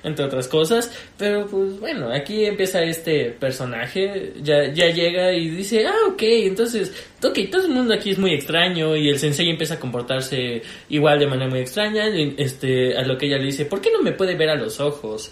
[0.03, 0.91] Entre otras cosas.
[1.17, 6.93] Pero pues bueno, aquí empieza este personaje, ya, ya llega y dice, ah, ok, entonces,
[7.23, 11.19] ok, todo el mundo aquí es muy extraño y el sensei empieza a comportarse igual
[11.19, 12.07] de manera muy extraña.
[12.07, 14.79] Este, a lo que ella le dice, ¿por qué no me puede ver a los
[14.79, 15.31] ojos?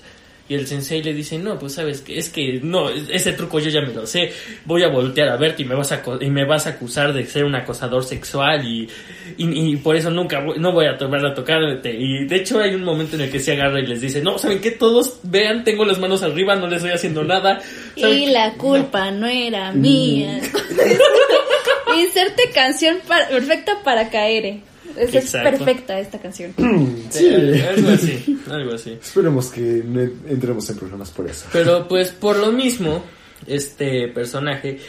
[0.52, 3.70] Y el sensei le dice, no, pues sabes que es que no, ese truco yo
[3.70, 4.34] ya me lo sé.
[4.66, 7.26] Voy a voltear a verte y me vas a, y me vas a acusar de
[7.26, 8.82] ser un acosador sexual y,
[9.38, 11.94] y, y por eso nunca voy, no voy a tomar a tocarte.
[11.98, 14.38] Y de hecho hay un momento en el que se agarra y les dice, no,
[14.38, 14.72] ¿saben qué?
[14.72, 17.62] Todos vean, tengo las manos arriba, no les estoy haciendo nada.
[17.98, 20.42] ¿Saben Y la culpa no era mía.
[21.98, 24.58] Inserte canción para- perfecta para caer.
[24.98, 26.54] Es, perfecta esta canción.
[27.20, 28.98] Eh, algo así, algo así.
[29.02, 31.46] Esperemos que no entremos en problemas por eso.
[31.52, 33.04] Pero pues por lo mismo,
[33.46, 34.80] este personaje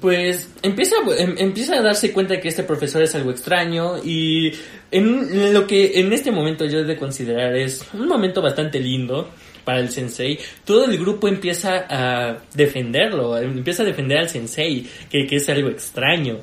[0.00, 4.52] pues empieza, em- empieza a darse cuenta de que este profesor es algo extraño y
[4.90, 9.28] en lo que en este momento yo he de considerar es un momento bastante lindo
[9.64, 15.26] para el sensei, todo el grupo empieza a defenderlo, empieza a defender al sensei, que,
[15.26, 16.38] que es algo extraño.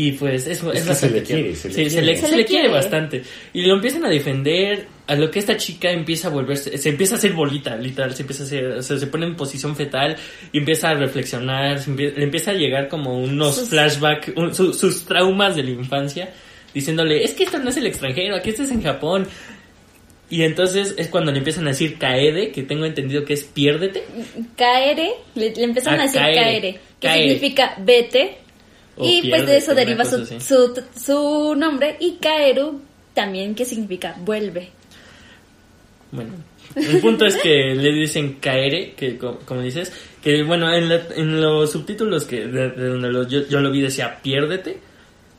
[0.00, 1.56] Y pues es, es, que se le quiere, tierno.
[1.56, 2.06] se le Sí, se quiere.
[2.06, 2.68] le, Se se le le quiere quiere.
[2.74, 3.22] bastante.
[3.52, 7.14] Y lo empiezan a defender, a lo que esta chica empieza a volverse, se empieza
[7.14, 10.16] a hacer bolita, literal, se empieza a hacer, o sea, se pone en posición fetal
[10.52, 15.04] y empieza a reflexionar, le empieza a llegar como unos Sus- flashbacks, un- su- sus
[15.04, 16.32] traumas de la infancia,
[16.72, 19.26] diciéndole, es que esto no es el extranjero, aquí esto es en Japón.
[20.30, 24.04] Y entonces es cuando le empiezan a decir kaede, que tengo entendido que es piérdete.
[24.56, 26.40] Caere, le, le empezaron Ah, a decir caere.
[26.40, 27.22] caere, que Caere.
[27.34, 28.36] significa vete.
[28.98, 31.96] O y pues de eso deriva su, su, su nombre.
[32.00, 32.80] Y caeru
[33.14, 34.70] también, que significa vuelve.
[36.10, 36.32] Bueno,
[36.74, 39.92] el punto es que le dicen caere, que co- como dices,
[40.22, 43.70] que bueno, en, la- en los subtítulos que de, de donde lo- yo, yo lo
[43.70, 44.78] vi decía piérdete,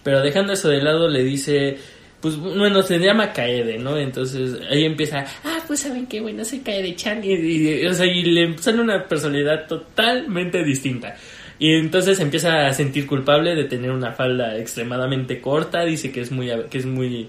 [0.03, 1.78] pero dejando eso de lado le dice,
[2.22, 3.97] pues bueno, se llama Kaede, ¿no?
[3.97, 8.22] Entonces ahí empieza, ah, pues saben qué, bueno, soy Kaede-chan, y, y- o sea, y
[8.24, 11.16] le sale una personalidad totalmente distinta.
[11.60, 16.32] Y entonces empieza a sentir culpable de tener una falda extremadamente corta, dice que es
[16.32, 17.28] muy, que es muy,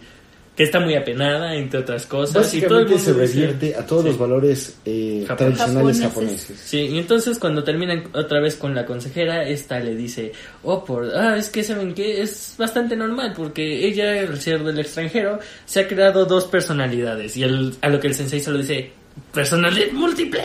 [0.56, 2.54] que está muy apenada, entre otras cosas.
[2.54, 4.08] y todo el Básicamente mundo se dice- revierte a todos Sí.
[4.10, 6.02] los valores eh, Japón- tradicionales Japoneses.
[6.02, 6.60] japoneses.
[6.64, 10.30] Sí, y entonces cuando terminan otra vez con la consejera, esta le dice,
[10.62, 14.78] oh, por, ah, es que saben que es bastante normal porque ella, al ser del
[14.78, 18.92] extranjero, se ha creado dos personalidades y el- a lo que el sensei solo dice,
[19.34, 20.44] personalidad múltiple.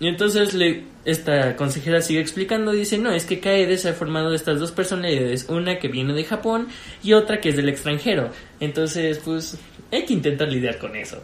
[0.00, 4.30] Y entonces le, esta consejera sigue explicando, dice, no, es que Kaede se ha formado
[4.30, 6.68] de estas dos personalidades, una que viene de Japón
[7.02, 8.30] y otra que es del extranjero.
[8.60, 9.58] Entonces, pues,
[9.92, 11.22] hay que intentar lidiar con eso.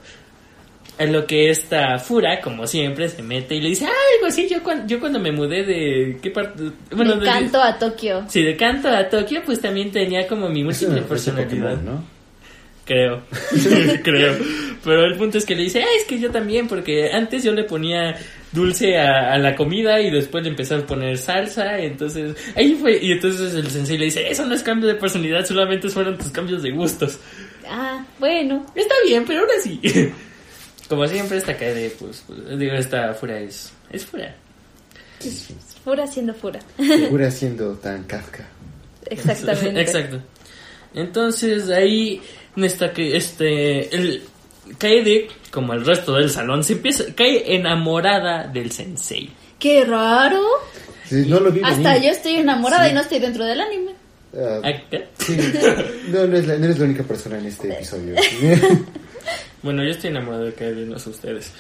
[0.99, 4.47] En lo que esta Fura, como siempre, se mete y le dice, ah, algo así,
[4.51, 6.19] yo, cuan- yo cuando me mudé de...
[6.23, 6.63] ¿Qué parte?
[6.95, 8.27] Bueno, de de- canto a Tokio.
[8.29, 11.77] Sí, de canto a Tokio, pues también tenía como mi múltiple personalidad.
[11.77, 12.05] Pokémon, ¿no?
[12.85, 13.23] Creo,
[14.03, 14.37] creo.
[14.85, 17.53] Pero el punto es que le dice, ah, es que yo también, porque antes yo
[17.53, 18.17] le ponía
[18.53, 22.99] dulce a, a la comida y después le empecé a poner salsa, entonces ahí fue,
[23.03, 26.31] y entonces el sensei le dice, eso no es cambio de personalidad, solamente fueron tus
[26.31, 27.19] cambios de gustos.
[27.69, 28.67] Ah, bueno.
[28.75, 29.81] Está bien, pero ahora sí.
[30.89, 34.35] Como siempre esta cae de, pues, pues, digo, esta fuera es, es fuera.
[35.85, 36.61] Fura siendo fura.
[36.77, 38.49] Segura siendo tan Kafka.
[39.07, 39.81] Exactamente.
[39.81, 40.21] Exacto.
[40.95, 42.21] Entonces ahí
[42.57, 44.23] esta que este el
[44.79, 49.31] Kaede, como el resto del salón, se empieza cae enamorada del sensei.
[49.59, 50.43] Qué raro.
[51.07, 52.09] Sí, no lo vi Hasta venir.
[52.09, 52.91] yo estoy enamorada Sí.
[52.91, 53.93] y no estoy dentro del anime.
[54.91, 55.09] ¿qué?
[55.19, 55.37] sí.
[56.09, 58.15] No, no, es la, no eres la única persona en este episodio.
[59.63, 61.53] Bueno, yo estoy enamorado de Kaede, no sé ustedes.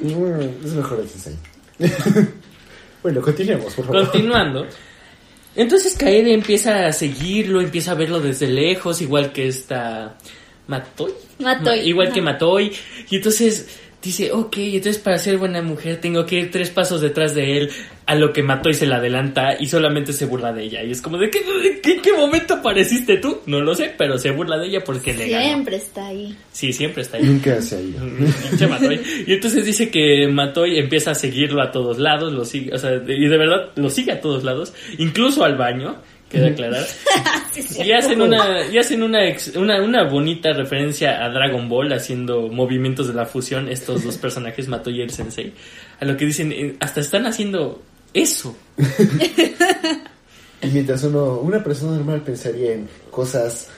[0.00, 1.34] Bueno, es mejor el sensei.
[3.02, 4.08] bueno, continuemos, por favor.
[4.08, 4.66] Continuando.
[5.56, 10.16] Entonces Kaede empieza a seguirlo, empieza a verlo desde lejos, igual que esta
[10.70, 11.12] Matoi.
[11.40, 12.30] Matoi, Ma- Igual que ajá.
[12.32, 12.72] Matoi.
[13.10, 17.34] Y entonces dice, ok, entonces para ser buena mujer tengo que ir tres pasos detrás
[17.34, 17.70] de él,
[18.06, 20.82] a lo que Matoi se la adelanta y solamente se burla de ella.
[20.82, 23.40] Y es como, ¿de qué, de qué, qué momento apareciste tú?
[23.46, 25.44] No lo sé, pero se burla de ella porque le ganó.
[25.44, 26.34] Siempre está ahí.
[26.50, 27.24] Sí, siempre está ahí.
[27.24, 28.00] Nunca se ha ido.
[28.48, 29.00] Pinche Matoy.
[29.26, 32.94] Y entonces dice que Matoy empieza a seguirlo a todos lados, lo sigue, o sea,
[32.94, 35.98] y de verdad lo sigue a todos lados, incluso al baño,
[36.30, 36.86] queda aclarar.
[37.84, 42.48] y hacen una, y hacen una, ex- una, una bonita referencia a Dragon Ball haciendo
[42.48, 45.52] movimientos de la fusión, estos dos personajes, Matoy y el Sensei,
[46.00, 47.82] a lo que dicen, eh, hasta están haciendo
[48.14, 48.56] eso.
[50.62, 53.70] Y mientras uno, una persona normal pensaría en cosas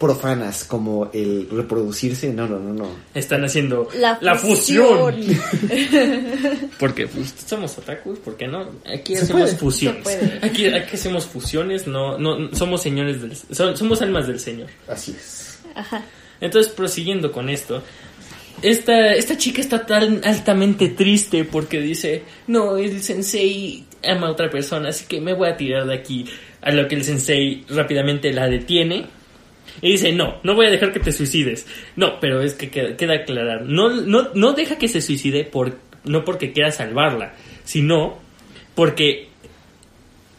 [0.00, 2.88] profanas como el reproducirse, no, no, no, no.
[3.14, 5.12] Están haciendo La, fusión.
[5.14, 6.70] fusión.
[6.78, 8.66] Porque pues, somos otakus, ¿por qué no?
[8.92, 9.56] Aquí Se hacemos puede.
[9.56, 10.08] fusiones.
[10.08, 10.38] Se puede.
[10.46, 14.68] Aquí, aquí hacemos fusiones, no, no somos señores del, so- somos almas del Señor.
[14.88, 15.58] Así es.
[15.74, 16.02] Ajá.
[16.40, 17.82] Entonces, prosiguiendo con esto,
[18.62, 24.48] esta, esta chica está tan altamente triste porque dice, no, el sensei ama a otra
[24.48, 26.24] persona, así que me voy a tirar de aquí.
[26.62, 29.06] A lo que el sensei rápidamente la detiene
[29.82, 31.66] y dice, no, no voy a dejar que te suicides.
[31.96, 35.76] No, pero es que queda, queda aclarar, no, no, no deja que se suicide por,
[36.04, 38.18] no porque quiera salvarla, sino
[38.74, 39.30] porque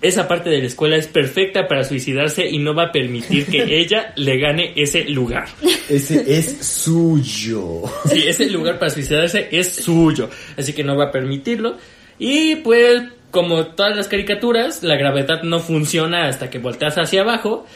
[0.02, 3.64] esa parte de la escuela es perfecta para suicidarse y no va a permitir que
[3.80, 5.48] ella le gane ese lugar.
[5.90, 7.84] Ese es suyo.
[8.06, 11.78] Sí, ese lugar para suicidarse es suyo, así que no va a permitirlo.
[12.18, 17.68] Y pues, como todas las caricaturas, la gravedad no funciona hasta que volteas hacia abajo.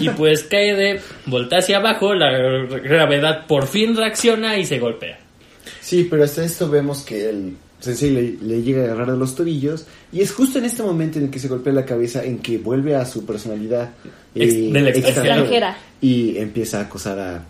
[0.00, 2.30] Y pues cae de voltea hacia abajo, la
[2.82, 5.18] gravedad por fin reacciona y se golpea.
[5.80, 9.34] Sí, pero hasta esto vemos que el sensei le, le llega a agarrar de los
[9.34, 12.38] tobillos y es justo en este momento en el que se golpea la cabeza en
[12.38, 13.90] que vuelve a su personalidad
[14.34, 14.96] eh, Ex-.
[14.98, 15.76] Extranjera.
[16.00, 17.44] y empieza a acosar a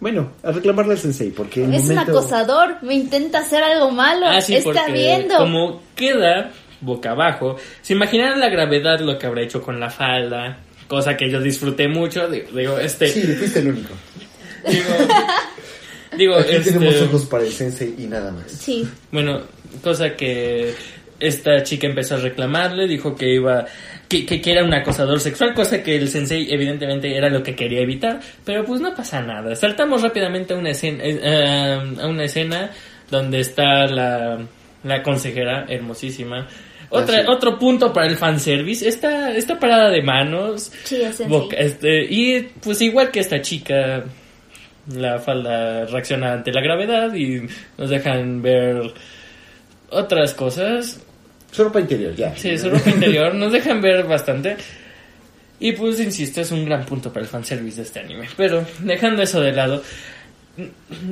[0.00, 2.76] bueno, a reclamarle al sensei porque en Es un momento acosador.
[2.82, 4.26] Me intenta hacer algo malo.
[4.26, 5.36] Ah, sí, Está viendo.
[5.36, 10.58] como queda boca abajo, se imaginan la gravedad lo que habrá hecho con la falda,
[10.90, 12.28] cosa que yo disfruté mucho.
[12.28, 13.94] Digo, digo, este, Sí, fuiste el único.
[14.68, 14.84] digo,
[16.18, 18.50] digo, Aquí este, tenemos ojos para el sensei y nada más.
[18.50, 18.86] Sí.
[19.12, 19.42] Bueno,
[19.82, 20.74] cosa que
[21.20, 23.66] esta chica empezó a reclamarle, dijo que iba,
[24.08, 27.54] que, que, que era un acosador sexual, cosa que el sensei evidentemente era lo que
[27.54, 29.54] quería evitar, pero pues no pasa nada.
[29.54, 32.70] Saltamos rápidamente a una escena, eh, eh, a una escena
[33.10, 34.40] donde está la,
[34.82, 36.48] la consejera hermosísima.
[36.90, 37.24] Otra.
[37.30, 42.40] Otro punto para el fanservice, esta, esta parada de manos, Sí, es boca- este, y
[42.62, 44.04] pues igual que esta chica,
[44.92, 47.42] la falda reacciona ante la gravedad y
[47.78, 48.92] nos dejan ver
[49.90, 51.00] otras cosas.
[51.52, 52.36] Su ropa interior, ya.
[52.36, 54.56] Sí, su ropa interior nos dejan ver bastante.
[55.58, 58.28] Y pues insisto, es un gran punto para el fanservice de este anime.
[58.36, 59.82] Pero dejando eso de lado,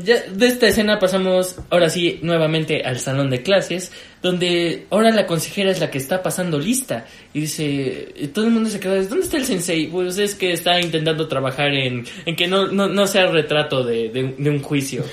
[0.04, 3.92] ya de esta escena pasamos ahora sí nuevamente al salón de clases,
[4.22, 8.50] donde ahora la consejera es la que está pasando lista y dice, y todo el
[8.50, 9.86] mundo se queda, ¿dónde está el sensei?
[9.86, 14.08] Pues es que está intentando trabajar en, en que no, no, no sea retrato de,
[14.08, 15.04] de, de un juicio.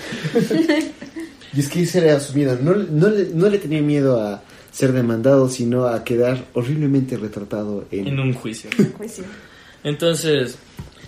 [1.55, 2.57] Y es que ese era su miedo.
[2.61, 7.87] No, no, le, no le tenía miedo a ser demandado, sino a quedar horriblemente retratado
[7.91, 8.07] en...
[8.09, 8.69] En un juicio.
[9.83, 10.57] Entonces,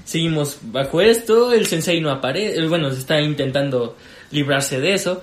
[0.08, 3.98] seguimos bajo esto, el sensei no aparece, bueno, se está intentando
[4.32, 5.22] librarse de eso.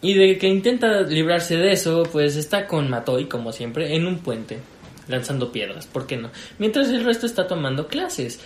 [0.00, 4.18] Y de que intenta librarse de eso, pues está con Matoi, como siempre, en un
[4.18, 4.58] puente,
[5.08, 6.30] lanzando piedras, ¿por qué no?
[6.58, 8.40] Mientras el resto está tomando clases.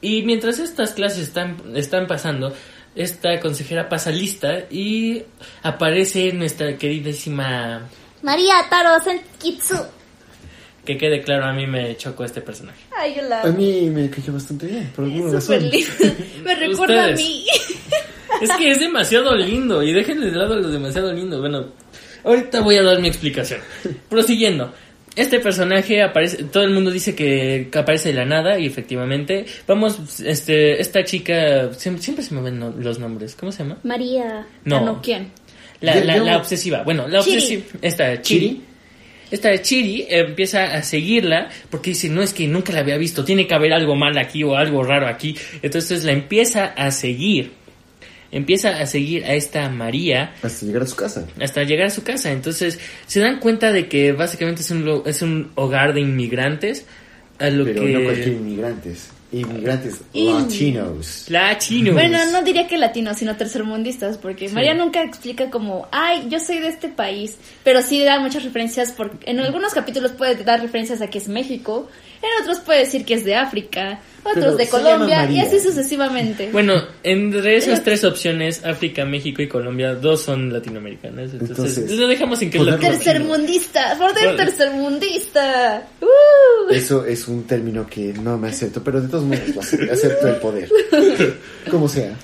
[0.00, 2.52] Y mientras estas clases están, están pasando,
[2.94, 5.22] esta consejera pasa lista y
[5.62, 7.88] aparece nuestra queridísima...
[8.22, 9.76] María Taro Senkitsu.
[10.84, 12.80] Que quede claro, a mí me chocó este personaje.
[12.96, 15.70] Ay, yo la A mí me cayó bastante bien, por alguna Es súper razón.
[15.70, 16.24] lindo.
[16.44, 17.46] Me recuerda a mí.
[18.40, 21.38] Es que es demasiado lindo y déjenle de lado lo demasiado lindo.
[21.40, 21.66] Bueno,
[22.24, 23.60] ahorita voy a dar mi explicación.
[24.08, 24.72] Prosiguiendo.
[25.14, 29.44] Este personaje aparece, todo el mundo dice que, que aparece de la nada y efectivamente,
[29.68, 33.76] vamos, este, esta chica, siempre, siempre se me ven no- los nombres, ¿cómo se llama?
[33.84, 34.46] María.
[34.64, 34.80] No.
[34.84, 35.30] No, ¿quién?
[35.80, 37.36] La, la, obsesiva, bueno, la Chiri.
[37.36, 38.62] obsesiva, esta Chiri,
[39.32, 43.46] esta Chiri empieza a seguirla porque dice, no es que nunca la había visto, tiene
[43.46, 45.36] que haber algo mal aquí o algo raro aquí.
[45.62, 47.52] Entonces la empieza a seguir.
[48.30, 51.26] Empieza a seguir a esta María Hasta llegar a su casa.
[51.40, 52.30] hasta llegar a su casa.
[52.30, 56.86] Entonces se dan cuenta de que básicamente es un, es un hogar de inmigrantes.
[57.38, 57.88] A lo Pero que...
[57.88, 59.08] no cualquier inmigrantes.
[59.32, 61.24] Inmigrantes In- latinos.
[61.28, 61.94] Latinos.
[61.94, 66.58] Bueno, no diría que latinos, sino tercermundistas, porque María nunca explica como, ay, yo soy
[66.58, 71.00] de este país, pero sí da muchas referencias, porque en algunos capítulos puede dar referencias
[71.00, 71.88] a que es México,
[72.22, 76.50] en otros puede decir que es de África, otros Pero de Colombia, y así sucesivamente.
[76.52, 81.32] Bueno, entre esas tres opciones, África, México y Colombia, dos son latinoamericanas.
[81.32, 82.78] Entonces, Entonces, lo dejamos en que es.
[82.78, 84.36] Tercermundista, por Bueno.
[84.36, 85.88] tercermundista.
[86.00, 86.72] ¡Uh!
[86.72, 89.40] Eso es un término que no me acepto, pero de todos modos
[89.90, 90.70] acepto el poder.
[91.70, 92.16] Como sea.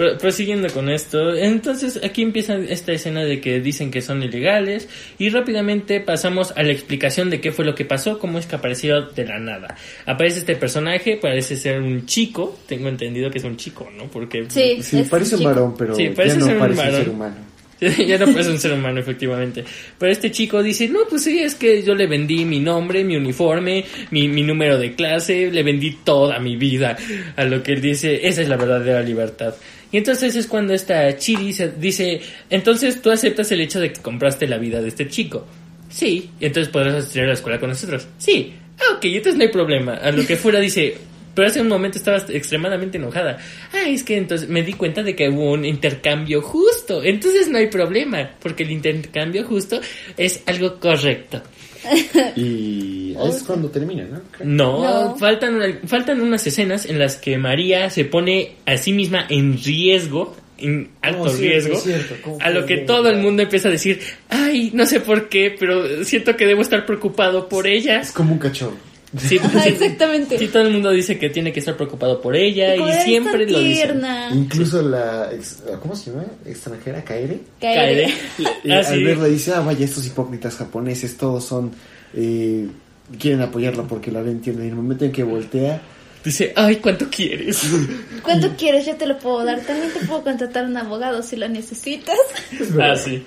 [0.00, 4.88] Pro- prosiguiendo con esto, entonces aquí empieza esta escena de que dicen que son ilegales
[5.18, 8.56] y rápidamente pasamos a la explicación de qué fue lo que pasó, cómo es que
[8.56, 9.76] apareció de la nada.
[10.06, 14.04] Aparece este personaje, parece ser un chico, tengo entendido que es un chico, ¿no?
[14.04, 16.94] Porque Sí, Sí, es parece un varón, pero Sí, parece ya no parece un varón.
[17.02, 17.36] ser humano.
[18.06, 19.64] ya no ser un ser humano, efectivamente.
[19.98, 23.16] Pero este chico dice, no, pues sí, es que yo le vendí mi nombre, mi
[23.16, 26.96] uniforme, mi, mi número de clase, le vendí toda mi vida.
[27.36, 29.54] A lo que él dice, esa es la verdadera libertad.
[29.92, 34.00] Y entonces es cuando esta Chiri se dice, entonces tú aceptas el hecho de que
[34.00, 35.46] compraste la vida de este chico.
[35.88, 38.06] Sí, y entonces podrás estudiar a la escuela con nosotros.
[38.18, 39.94] Sí, ah, ok, entonces no hay problema.
[39.94, 40.96] A lo que fuera dice,
[41.34, 43.38] pero hace un momento estabas extremadamente enojada.
[43.72, 47.02] Ah, es que entonces me di cuenta de que hubo un intercambio justo.
[47.02, 49.80] Entonces no hay problema, porque el intercambio justo
[50.16, 51.42] es algo correcto.
[52.36, 54.20] Y es cuando termina, ¿no?
[54.44, 55.16] No, No.
[55.16, 60.36] Faltan, faltan unas escenas en las que María se pone a sí misma en riesgo,
[60.58, 62.86] en alto No, cierto, riesgo, cierto, ¿cómo a lo que bien?
[62.86, 66.62] todo el mundo empieza a decir, ay, no sé por qué, pero siento que debo
[66.62, 68.00] estar preocupado por ella.
[68.00, 68.89] Es como un cachorro.
[69.18, 70.38] Sí, Ajá, sí, exactamente.
[70.38, 73.48] sí, todo el mundo dice que tiene que estar preocupado por ella y "Ay, siempre
[73.50, 73.82] lo dice.
[73.82, 74.30] tierna".
[74.32, 75.30] Incluso la.
[75.32, 76.24] ex- ¿Cómo se llama?
[76.46, 77.40] Extranjera, Kaere.
[77.60, 78.14] Caeré.
[78.64, 79.02] Y Ah, al sí.
[79.02, 81.72] verla dice, ah, vaya, estos hipócritas japoneses, todos son.
[82.14, 82.66] eh,
[83.18, 84.62] quieren apoyarla porque la ven tierna.
[84.62, 85.80] Y en el momento en que voltea,
[86.22, 87.62] Dice, ay, ¿cuánto quieres?
[88.22, 88.84] ¿Cuánto quieres?
[88.84, 89.58] Yo te lo puedo dar.
[89.60, 92.18] También te puedo contratar un abogado si lo necesitas.
[92.78, 93.24] Ah, sí.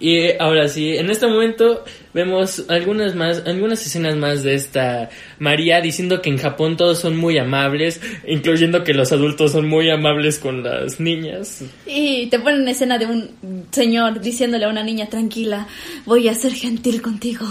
[0.00, 1.84] Y ahora sí, en este momento
[2.14, 7.16] vemos algunas más, algunas escenas más de esta María diciendo que en Japón todos son
[7.16, 11.64] muy amables, incluyendo que los adultos son muy amables con las niñas.
[11.86, 15.66] Y te ponen una escena de un señor diciéndole a una niña tranquila,
[16.06, 17.46] voy a ser gentil contigo.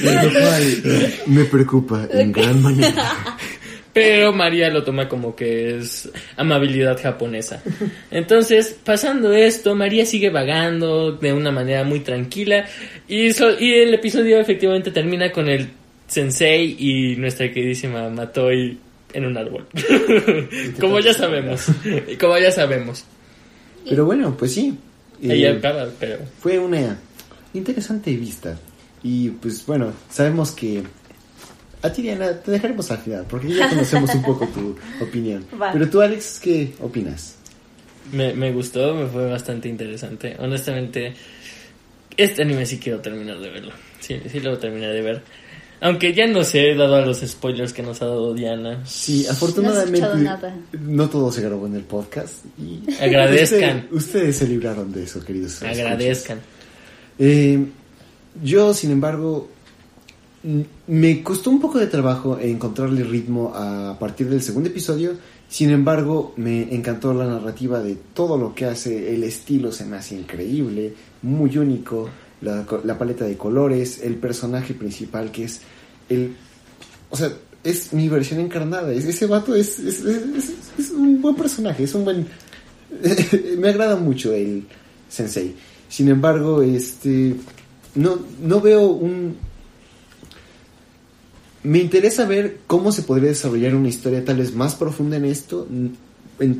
[0.00, 3.12] lo cual me preocupa en gran manera.
[3.94, 7.62] Pero María lo toma como que es amabilidad japonesa.
[8.10, 12.66] Entonces, pasando esto, María sigue vagando de una manera muy tranquila
[13.08, 15.68] y, so- y el episodio efectivamente termina con el
[16.08, 18.76] sensei y nuestra queridísima Matoi
[19.12, 19.64] en un árbol.
[20.80, 21.66] como ya sabemos.
[22.20, 23.04] Como ya sabemos.
[23.88, 24.76] Pero bueno, pues sí.
[25.22, 26.18] eh, Ahí acaba, pero...
[26.40, 26.98] fue una
[27.52, 28.58] interesante vista.
[29.04, 30.82] Y pues bueno, sabemos que
[31.84, 34.74] a ti Diana te dejaremos al final, porque ya conocemos un poco tu
[35.04, 35.44] opinión.
[35.60, 35.72] Va.
[35.72, 37.36] Pero tú Alex, ¿qué opinas?
[38.12, 40.36] Me, me gustó, me fue bastante interesante.
[40.38, 41.14] Honestamente,
[42.16, 43.72] este anime sí quiero terminar de verlo.
[44.00, 45.22] Sí, sí lo terminé de ver.
[45.80, 48.80] Aunque ya no sé, dado a los spoilers que nos ha dado Diana.
[48.86, 50.56] Sí, afortunadamente nada.
[50.72, 52.44] no todo se grabó en el podcast.
[52.58, 53.88] Y Agradezcan.
[53.90, 55.62] Usted- ustedes se libraron de eso, queridos.
[55.62, 56.40] Agradezcan.
[57.18, 57.66] Eh,
[58.42, 59.50] yo, sin embargo,
[60.86, 65.12] me costó un poco de trabajo encontrarle ritmo a partir del segundo episodio.
[65.48, 69.14] Sin embargo, me encantó la narrativa de todo lo que hace.
[69.14, 72.08] El estilo se me hace increíble, muy único.
[72.40, 75.60] La, la paleta de colores, el personaje principal que es
[76.10, 76.34] el...
[77.08, 77.32] O sea,
[77.62, 78.92] es mi versión encarnada.
[78.92, 82.26] Es- Ese vato es, es- es- es un buen personaje, es un buen...
[83.58, 84.64] me agrada mucho el
[85.08, 85.54] sensei.
[85.88, 87.34] Sin embargo, este
[87.94, 89.36] no, no veo un...
[91.64, 95.66] Me interesa ver cómo se podría desarrollar una historia tal vez más profunda en esto.
[95.70, 95.96] En-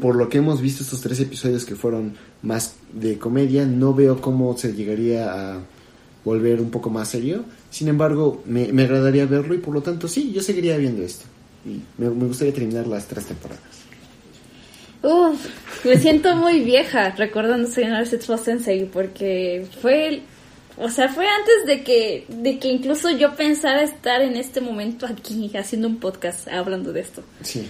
[0.00, 4.20] por lo que hemos visto estos tres episodios que fueron más de comedia, no veo
[4.20, 5.61] cómo se llegaría a
[6.24, 7.44] volver un poco más serio.
[7.70, 11.24] Sin embargo, me, me agradaría verlo y por lo tanto sí, yo seguiría viendo esto.
[11.66, 13.62] Y me, gustaría terminar las tres temporadas.
[15.02, 20.22] Uf, me siento muy vieja recordando Señor Setsuo Sensei porque fue,
[20.76, 25.06] o sea, fue antes de que, de que incluso yo pensara estar en este momento
[25.06, 27.22] aquí haciendo un podcast hablando de esto.
[27.42, 27.68] Sí.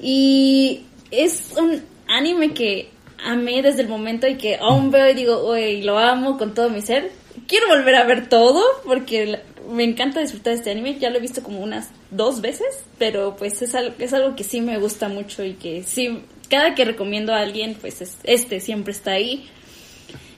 [0.00, 2.90] Y es un anime que
[3.24, 6.70] amé desde el momento y que aún veo y digo, uy, lo amo con todo
[6.70, 7.10] mi ser.
[7.46, 9.40] quiero volver a ver todo porque
[9.70, 10.98] me encanta disfrutar de este anime.
[10.98, 12.66] Ya lo he visto como unas dos veces,
[12.98, 16.74] pero pues es algo, es algo que sí me gusta mucho y que sí, cada
[16.74, 19.48] que recomiendo a alguien, pues es- este siempre está ahí.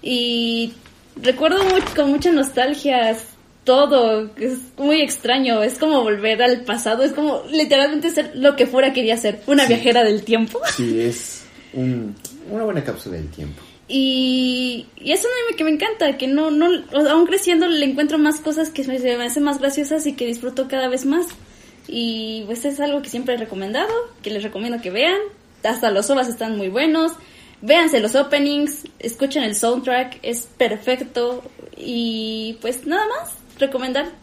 [0.03, 0.73] Y
[1.21, 1.59] recuerdo
[1.97, 3.17] con mucha nostalgia
[3.65, 8.67] todo, es muy extraño, es como volver al pasado, es como literalmente ser lo que
[8.67, 9.69] fuera quería ser, una Sí.
[9.75, 10.61] viajera del tiempo.
[10.77, 12.15] Sí, es un-
[12.51, 13.63] una buena cápsula del tiempo.
[13.87, 16.67] Y, y es un anime que me encanta, que no, no,
[17.11, 20.27] aún creciendo le encuentro más cosas que me, se me hacen más graciosas y que
[20.27, 21.27] disfruto cada vez más.
[21.89, 23.93] Y pues es algo que siempre he recomendado,
[24.23, 25.19] que les recomiendo que vean.
[25.63, 27.13] Hasta los ovas están muy buenos.
[27.63, 31.43] Véanse los openings, escuchen el soundtrack, es perfecto.
[31.77, 34.22] Y pues nada más, recomendar.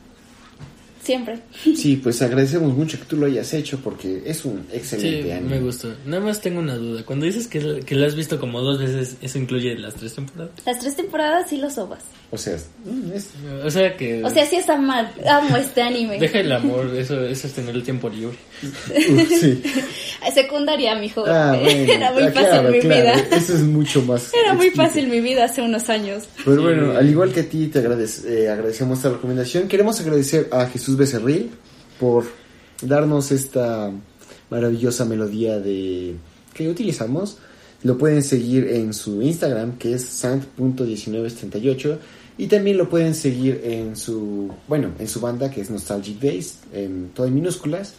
[1.09, 1.39] Siempre.
[1.75, 5.55] Sí, pues agradecemos mucho que tú lo hayas hecho porque es un Sí, excelente anime.
[5.55, 5.91] me gustó.
[6.05, 7.01] Nada más tengo una duda.
[7.03, 10.51] Cuando dices que, que lo has visto como dos veces, ¿eso incluye las tres temporadas?
[10.67, 12.03] Las tres temporadas y los ovas.
[12.29, 13.29] O sea, mm, es-
[13.65, 14.23] O sea que...
[14.23, 16.19] O sea, sí es amar, amo este anime.
[16.19, 18.35] Deja el amor, eso, eso es tener el tiempo libre.
[18.63, 19.63] uh, sí.
[20.33, 21.23] Secundaria, mijo.
[21.25, 23.35] Ah, bueno, Era muy ah, fácil claro, mi claro, vida.
[23.35, 24.31] Eso es mucho más.
[24.33, 26.25] Era muy fácil mi vida hace unos años.
[26.45, 26.61] Pero Sí.
[26.61, 29.67] bueno, al igual que a ti, te agradec- eh, agradecemos esta recomendación.
[29.67, 31.49] Queremos agradecer a Jesús Becerril
[31.99, 32.25] por
[32.81, 33.91] darnos esta
[34.49, 36.15] maravillosa melodía de
[36.53, 37.37] que utilizamos.
[37.81, 41.97] Lo pueden seguir en su Instagram, que es sant.1978.
[42.37, 46.59] Y también lo pueden seguir en su, bueno, en su banda, que es Nostalgic Days,
[46.73, 47.93] en todo en minúsculas.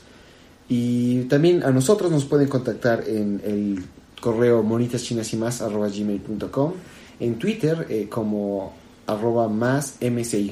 [0.68, 3.84] Y también a nosotros nos pueden contactar en el
[4.20, 6.72] correo monitaschinasymas.gmail.com
[7.18, 8.74] En Twitter eh, como
[9.06, 10.48] arroba más msy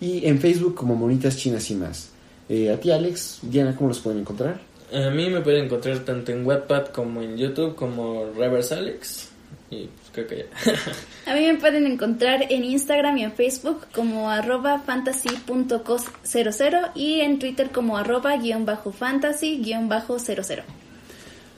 [0.00, 2.08] y en Facebook como Monitas Chinas y Más.
[2.48, 4.58] Eh, a ti Alex, Diana, ¿cómo los pueden encontrar?
[4.92, 9.28] A mí me pueden encontrar tanto en Wattpad como en YouTube como Reverse Alex.
[9.70, 10.46] Y pues creo que ya.
[11.30, 17.38] A mí me pueden encontrar en Instagram y en Facebook como arroba fantasy.cos00 y en
[17.38, 20.62] Twitter como arroba guion bajo fantasy guion bajo 00.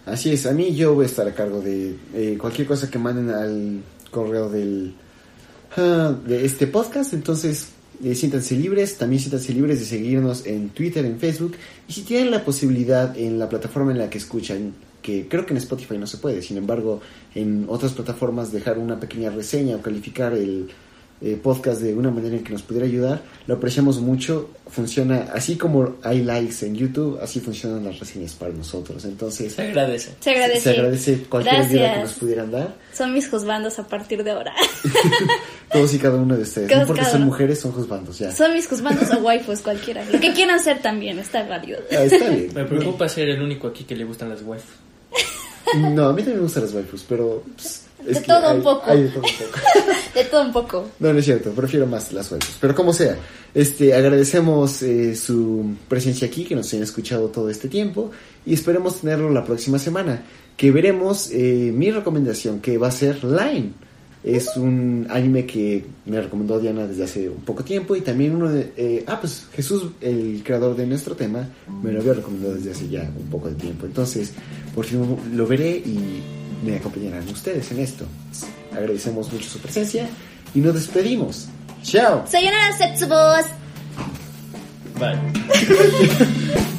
[0.07, 2.99] Así es, a mí yo voy a estar a cargo de eh, cualquier cosa que
[2.99, 4.95] manden al correo del
[5.77, 7.69] ah, de este podcast, entonces
[8.03, 11.55] eh, siéntanse libres, también siéntanse libres de seguirnos en Twitter, en Facebook,
[11.89, 14.73] y si tienen la posibilidad en la plataforma en la que escuchan,
[15.03, 17.01] que creo que en Spotify no se puede, sin embargo,
[17.35, 20.69] en otras plataformas dejar una pequeña reseña o calificar el
[21.23, 25.57] eh, podcast de una manera en que nos pudiera ayudar, lo apreciamos mucho, funciona así
[25.57, 30.13] como hay likes en YouTube, así funcionan las reseñas para nosotros, entonces Se agradece.
[30.19, 30.61] Se agradece.
[30.61, 32.75] se agradece cualquier ayuda que nos pudieran dar.
[32.95, 34.55] Son mis juzbandos a partir de ahora.
[35.73, 36.89] Todos y cada uno de ustedes.
[36.89, 38.33] No si son mujeres, son juzbandos, ya.
[38.33, 40.05] Son mis juzbandos o waifus, cualquiera.
[40.11, 41.81] Lo que quieran ser también, está válido.
[41.91, 42.51] Ah, está bien.
[42.55, 44.71] Me preocupa ser el único aquí que le gustan las waifus.
[45.77, 47.45] No, a mí también me gustan las waifus, pero...
[47.55, 48.83] pues, es De todo un hay- poco.
[48.87, 49.61] hay de todo un poco.
[50.15, 50.89] De todo un poco.
[50.99, 52.57] No, no es cierto, prefiero más las waifus.
[52.61, 53.17] Pero como sea,
[53.55, 58.11] este, agradecemos eh, su presencia aquí, que nos hayan escuchado todo este tiempo,
[58.45, 60.23] y esperemos tenerlo la próxima semana,
[60.57, 63.73] que veremos eh, mi recomendación, que va a ser Line.
[64.23, 68.51] Es un anime que me recomendó Diana desde hace un poco tiempo, y también uno
[68.51, 68.73] de...
[68.77, 71.49] eh, ah, pues Jesús, el creador de nuestro tema,
[71.83, 73.87] me lo había recomendado desde hace ya un poco de tiempo.
[73.87, 74.33] Entonces,
[74.75, 76.21] por fin lo veré y
[76.63, 78.07] me acompañarán ustedes en esto.
[78.73, 80.09] Agradecemos mucho su presencia
[80.55, 81.49] y nos despedimos.
[81.83, 82.25] ¡Chao!
[82.27, 83.47] Sayonara, Setsubos.
[84.99, 86.61] Bye.